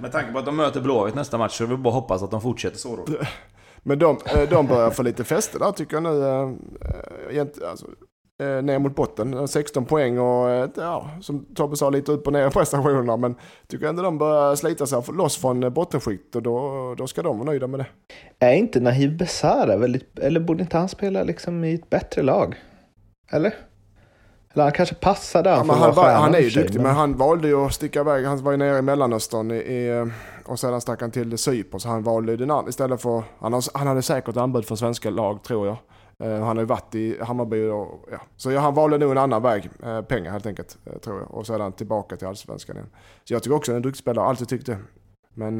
[0.00, 2.30] med tanke på att de möter Blåvitt nästa match så är vi bara hoppas att
[2.30, 3.04] de fortsätter så då.
[3.82, 6.22] Men de, eh, de börjar få lite fäste där tycker jag nu.
[7.30, 7.86] Eh, alltså,
[8.62, 9.48] ner mot botten.
[9.48, 13.16] 16 poäng och ja, som Tobbe sa lite upp och ner prestationerna.
[13.16, 13.34] Men
[13.66, 17.46] tycker ändå de börjar slita sig loss från bottenskikt och då, då ska de vara
[17.46, 17.86] nöjda med det.
[18.46, 22.56] Är inte Nahib Besara väldigt, eller borde inte han spela liksom i ett bättre lag?
[23.30, 23.54] Eller?
[24.54, 26.82] Eller han kanske passade ja, han, bara, han är ju duktig, men...
[26.82, 28.24] men han valde ju att sticka iväg.
[28.24, 30.10] Han var ju nere i Mellanöstern i,
[30.44, 31.80] och sedan stack han till Cypern.
[31.80, 33.22] Så han valde den andra istället för...
[33.38, 35.76] Han, har, han hade säkert anbud för svenska lag, tror jag.
[36.24, 38.18] Uh, han har ju varit i Hammarby och ja.
[38.36, 39.70] Så ja, han valde nog en annan väg.
[39.86, 41.34] Uh, pengar helt enkelt, uh, tror jag.
[41.34, 42.88] Och sedan tillbaka till allsvenskan igen.
[43.24, 44.78] Så jag tycker också att han är en duktig spelare, alltid tyckt det.
[45.34, 45.58] Men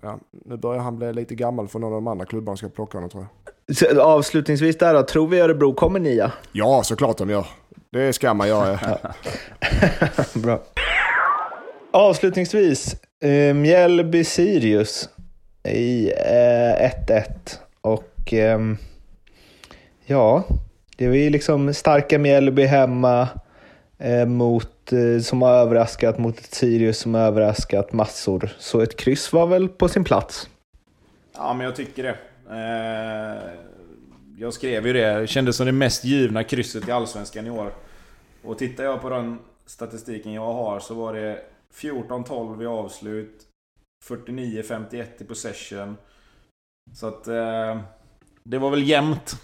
[0.00, 2.98] ja, nu börjar han bli lite gammal för någon av de andra klubbarna ska plocka
[2.98, 3.26] honom tror
[3.66, 3.76] jag.
[3.76, 6.32] Så, avslutningsvis där då, tror vi Örebro kommer nia?
[6.52, 7.46] Ja, såklart de gör.
[7.90, 8.98] Det ska man göra.
[10.34, 10.60] Bra.
[11.90, 15.08] Avslutningsvis, eh, Mjällby-Sirius
[15.68, 16.12] i
[16.80, 17.10] 1-1.
[17.10, 17.26] Eh,
[17.80, 18.60] och eh,
[20.06, 20.44] ja,
[20.96, 23.28] det var ju liksom starka Mjällby hemma
[23.98, 28.48] eh, mot, eh, som har överraskat mot ett Sirius som har överraskat massor.
[28.58, 30.48] Så ett kryss var väl på sin plats?
[31.36, 32.16] Ja, men jag tycker det.
[34.38, 35.20] Jag skrev ju det.
[35.20, 37.72] Det kändes som det mest givna krysset i Allsvenskan i år.
[38.44, 41.38] Och tittar jag på den statistiken jag har så var det
[41.74, 43.42] 14-12 i avslut.
[44.04, 45.96] 49-51 i possession.
[46.94, 47.28] Så att...
[47.28, 47.80] Eh,
[48.42, 49.36] det var väl jämnt.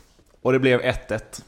[0.43, 1.43] Och det blev 1-1.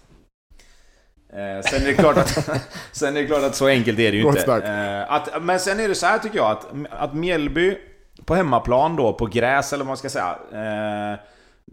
[1.28, 2.48] Eh, sen är det klart att...
[2.92, 4.52] sen är det klart att så enkelt är det ju inte.
[4.52, 7.78] Eh, att, men sen är det så här tycker jag att, att Mjällby
[8.24, 10.38] på hemmaplan då, på gräs eller vad man ska säga.
[10.52, 11.18] Eh,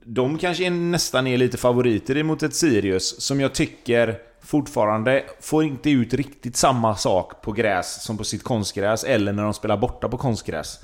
[0.06, 5.64] de kanske är, nästan är lite favoriter emot ett Sirius som jag tycker fortfarande får
[5.64, 9.78] inte ut riktigt samma sak på gräs som på sitt konstgräs eller när de spelar
[9.78, 10.80] borta på konstgräs.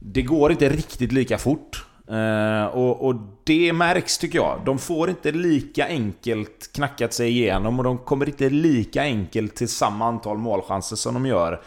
[0.00, 1.86] Det går inte riktigt lika fort.
[2.10, 4.60] Uh, och, och, det märks tycker jag.
[4.64, 9.68] De får inte lika enkelt knackat sig igenom och de kommer inte lika enkelt till
[9.68, 11.62] samma antal målchanser som de gör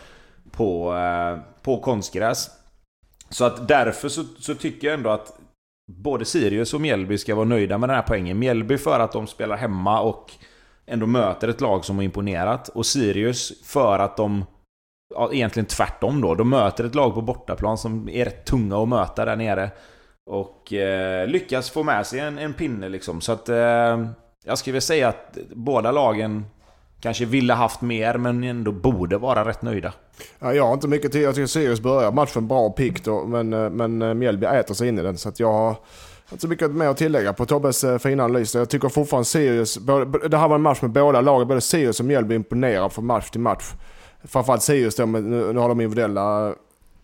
[0.52, 2.50] på, uh, på konstgräs.
[3.30, 5.39] Så att därför så, så, tycker jag ändå att
[5.98, 8.40] både Sirius och Mjällby ska vara nöjda med den här poängen.
[8.40, 10.32] Mjällby för att de spelar hemma och
[10.86, 12.68] ändå möter ett lag som har imponerat.
[12.68, 14.46] Och Sirius, för att de...
[15.16, 16.36] Ja, egentligen tvärtom då.
[16.36, 19.72] De möter ett lag på bortaplan som är rätt tunga att möta där nere.
[20.26, 23.22] Och eh, lyckas få med sig en, en pinne liksom.
[23.22, 23.50] Så att...
[23.50, 24.06] Eh,
[24.46, 26.46] jag skulle säga att båda lagen
[27.00, 29.94] kanske ville haft mer, men ändå borde vara rätt nöjda.
[30.40, 31.22] Ja, jag har inte mycket tid.
[31.22, 34.88] Jag tycker Sirius börjar matchen bra och piggt, men, eh, men eh, Mjällby äter sig
[34.88, 35.18] in i den.
[35.18, 35.76] Så att jag har
[36.32, 38.56] inte så mycket mer att tillägga på Tobbes eh, fina analys.
[38.56, 39.76] Jag tycker fortfarande Sirius,
[40.30, 43.30] det här var en match med båda lagen, både Sirius och Mjällby imponerar från match
[43.30, 43.72] till match.
[44.24, 46.54] Framförallt Sirius då, nu, nu har de individuella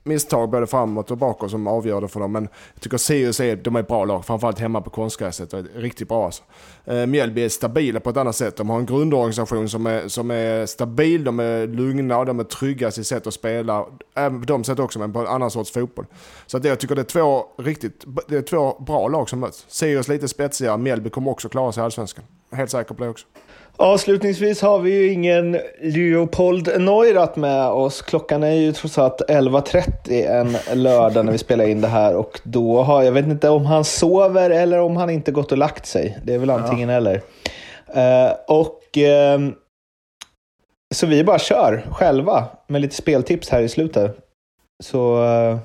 [0.06, 2.32] misstag både framåt och bakåt som avgör det för dem.
[2.32, 5.54] Men jag tycker Sirius är, de är ett bra lag, framförallt hemma på konstgräset.
[5.76, 6.44] Riktigt bra alltså.
[6.86, 8.56] Eh, Mjällby är stabila på ett annat sätt.
[8.56, 12.44] De har en grundorganisation som är, som är stabil, de är lugna och de är
[12.44, 13.86] trygga i sitt sätt att spela.
[14.14, 16.06] Även på de sätt också, men på en annan sorts fotboll.
[16.46, 19.66] Så att jag tycker det är två riktigt, det är två bra lag som möts.
[19.68, 22.26] Sirius lite spetsigare, Mjällby kommer också klara sig i Allsvenskan.
[22.52, 23.26] Helt säker på det också.
[23.78, 28.02] Avslutningsvis har vi ju ingen Leopold Neurath med oss.
[28.02, 32.40] Klockan är ju trots allt 11.30 en lördag när vi spelar in det här och
[32.44, 35.86] då har jag vet inte om han sover eller om han inte gått och lagt
[35.86, 36.18] sig.
[36.24, 36.96] Det är väl antingen ja.
[36.96, 37.16] eller.
[37.96, 39.52] Uh, och uh,
[40.96, 44.18] Så vi bara kör själva med lite speltips här i slutet.
[44.84, 45.58] Så uh,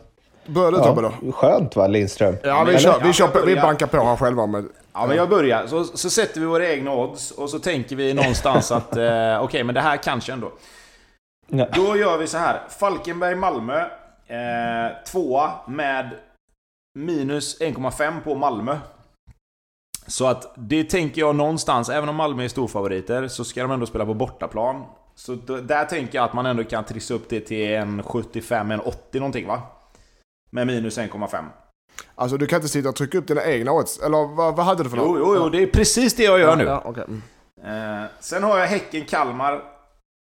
[0.46, 1.32] Börja du ja, Tobbe då.
[1.32, 2.36] Skönt va Lindström?
[2.42, 5.66] Ja vi, kör, vi, kör, vi bankar på här själva med Ja, men jag börjar.
[5.66, 9.38] Så, så sätter vi våra egna odds och så tänker vi någonstans att eh, okej,
[9.38, 10.52] okay, men det här kanske ändå.
[11.46, 11.66] Ja.
[11.74, 12.60] Då gör vi så här.
[12.68, 13.80] Falkenberg-Malmö.
[14.26, 16.10] Eh, tvåa med
[16.94, 18.78] minus 1,5 på Malmö.
[20.06, 23.86] Så att det tänker jag någonstans, även om Malmö är storfavoriter, så ska de ändå
[23.86, 24.84] spela på bortaplan.
[25.14, 28.80] Så där tänker jag att man ändå kan trissa upp det till en 75, en
[28.80, 29.62] 80 någonting va?
[30.50, 31.44] Med minus 1,5.
[32.14, 33.98] Alltså du kan inte sitta och trycka upp dina egna odds.
[33.98, 35.18] Eller vad, vad hade du för något?
[35.18, 36.64] Jo, jo, jo, det är precis det jag gör nu.
[36.64, 37.04] Ja, okay.
[37.04, 38.02] mm.
[38.02, 39.62] eh, sen har jag Häcken-Kalmar.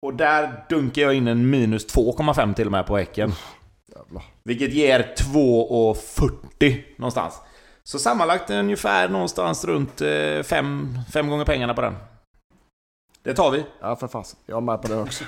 [0.07, 3.33] Och där dunkar jag in en minus 2,5 till och med på Häcken.
[3.97, 4.23] Jävlar.
[4.45, 7.41] Vilket ger 2,40 någonstans.
[7.85, 9.99] Så sammanlagt ungefär någonstans runt
[10.45, 11.97] 5 eh, gånger pengarna på den.
[13.23, 13.65] Det tar vi.
[13.81, 14.39] Ja, för fasen.
[14.47, 15.25] Jag är med på det också.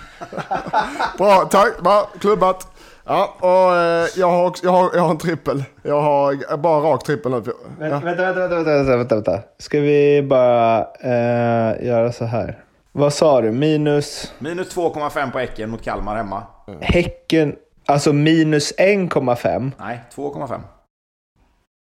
[1.18, 1.80] Bra, tack.
[1.82, 2.76] Bra, klubbat.
[3.10, 5.64] Ja, och eh, jag har, också, jag, har, jag har en trippel.
[5.82, 7.42] Jag har bara rak trippel nu.
[7.46, 7.52] Ja.
[7.78, 9.40] Vänta, vänta, vänta, vänta, vänta, vänta.
[9.58, 12.64] Ska vi bara eh, göra så här?
[12.92, 13.50] Vad sa du?
[13.52, 14.32] Minus?
[14.38, 16.42] Minus 2,5 på Häcken mot Kalmar hemma.
[16.80, 17.56] Häcken,
[17.86, 19.72] alltså minus 1,5?
[19.78, 20.60] Nej, 2,5.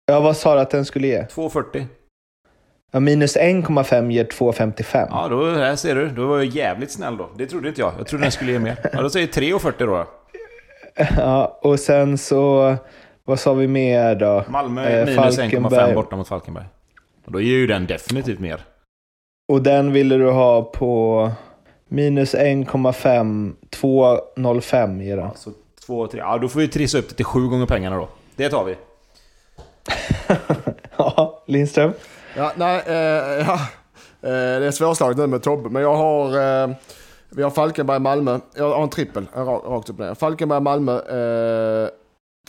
[0.05, 1.21] Ja, vad sa du att den skulle ge?
[1.21, 1.85] 2,40.
[2.91, 5.07] Ja, minus 1,5 ger 2,55.
[5.09, 6.09] Ja, då här ser du.
[6.09, 7.29] Då var jag jävligt snäll då.
[7.37, 7.93] Det trodde inte jag.
[7.97, 8.89] Jag trodde den skulle ge mer.
[8.93, 10.07] Ja, då säger 3,40 då.
[11.17, 12.75] Ja, och sen så...
[13.23, 14.43] Vad sa vi mer då?
[14.47, 16.65] Malmö eh, minus 1,5 borta mot Falkenberg.
[17.25, 18.61] Och då ger ju den definitivt mer.
[19.47, 21.31] Och den ville du ha på
[21.87, 25.25] minus 1,5, 2,05 ger den.
[25.25, 25.51] Ja, så
[25.85, 26.19] 2, 3.
[26.19, 28.07] Ja, då får vi trissa upp det till sju gånger pengarna då.
[28.35, 28.75] Det tar vi.
[30.97, 31.93] ja, Lindström?
[32.37, 32.93] Ja, nej, eh,
[33.47, 33.59] ja.
[34.21, 36.37] Eh, det är svårslaget nu med Tobbe, men jag har...
[36.63, 36.69] Eh,
[37.29, 38.39] vi har Falkenberg, Malmö.
[38.55, 40.15] Jag har en trippel, rakt upp ner.
[40.15, 40.99] Falkenberg, Malmö.
[40.99, 41.89] Eh,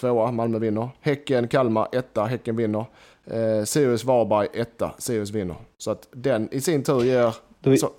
[0.00, 0.88] tvåa, Malmö vinner.
[1.00, 2.84] Häcken, Kalmar, etta, Häcken vinner.
[3.24, 5.56] Eh, Sirius, Varberg, etta, Sirius vinner.
[5.78, 7.36] Så att den i sin tur ger...
[7.60, 7.76] Du...
[7.76, 7.90] Så...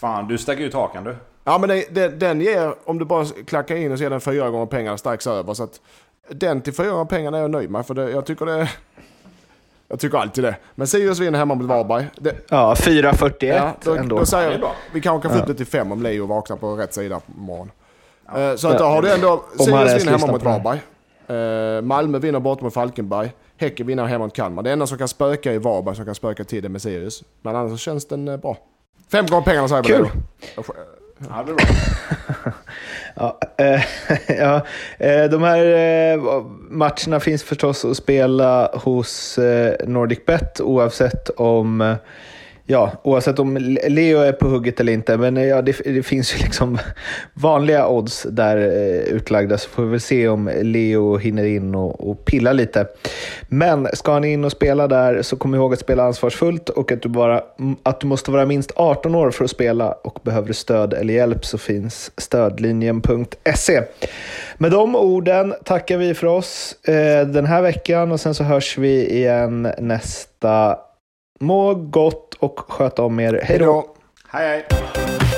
[0.00, 1.16] Fan, du stack ut hakan du.
[1.44, 4.50] Ja, men det, det, den ger, om du bara klackar in och ser den fyra
[4.50, 5.54] gånger pengarna strax över.
[5.54, 5.80] Så att
[6.28, 7.86] den till fyra gånger pengarna är jag nöjd med.
[7.86, 8.70] För det, jag tycker det...
[9.90, 10.56] Jag tycker alltid det.
[10.74, 12.06] Men Sirius vinner hemma mot Varberg.
[12.16, 14.18] Det, ja, 4.41 ja, då, ändå.
[14.18, 16.76] Då säger, ja, vi kanske kan få upp det till 5 om Leo vaknar på
[16.76, 17.72] rätt sida på morgonen.
[18.34, 18.56] Ja.
[18.56, 19.44] Så att då har du ändå...
[19.58, 20.80] Sirius vinner hemma mot Varberg.
[21.30, 23.32] Uh, Malmö vinner bort mot Falkenberg.
[23.56, 24.62] Häcken vinner hemma mot Kalmar.
[24.62, 27.22] Det enda som kan spöka är Varberg som kan spöka till det med Sirius.
[27.42, 28.56] Men annars så känns den uh, bra.
[29.12, 30.08] Fem gånger pengarna säger vi Kul!
[31.28, 31.66] Ja, det är bra.
[33.14, 33.82] ja, eh,
[34.38, 34.66] ja,
[34.98, 41.80] eh, de här eh, matcherna finns förstås att spela hos eh, Nordic Bet oavsett om
[41.80, 41.96] eh,
[42.70, 43.56] ja, oavsett om
[43.88, 45.16] Leo är på hugget eller inte.
[45.16, 46.78] Men eh, ja, det, det finns ju liksom
[47.34, 52.10] vanliga odds där eh, utlagda, så får vi väl se om Leo hinner in och,
[52.10, 52.86] och pilla lite.
[53.48, 57.02] Men ska han in och spela där så kom ihåg att spela ansvarsfullt och att
[57.02, 57.42] du, bara,
[57.82, 61.14] att du måste vara minst 18 år för att spela och behöver du stöd eller
[61.14, 63.82] hjälp så finns stödlinjen.se.
[64.58, 68.78] Med de orden tackar vi för oss eh, den här veckan och sen så hörs
[68.78, 70.78] vi igen nästa
[71.42, 73.40] Må gott och sköt om er.
[73.44, 73.86] Hej då!
[74.28, 75.29] Hej hej!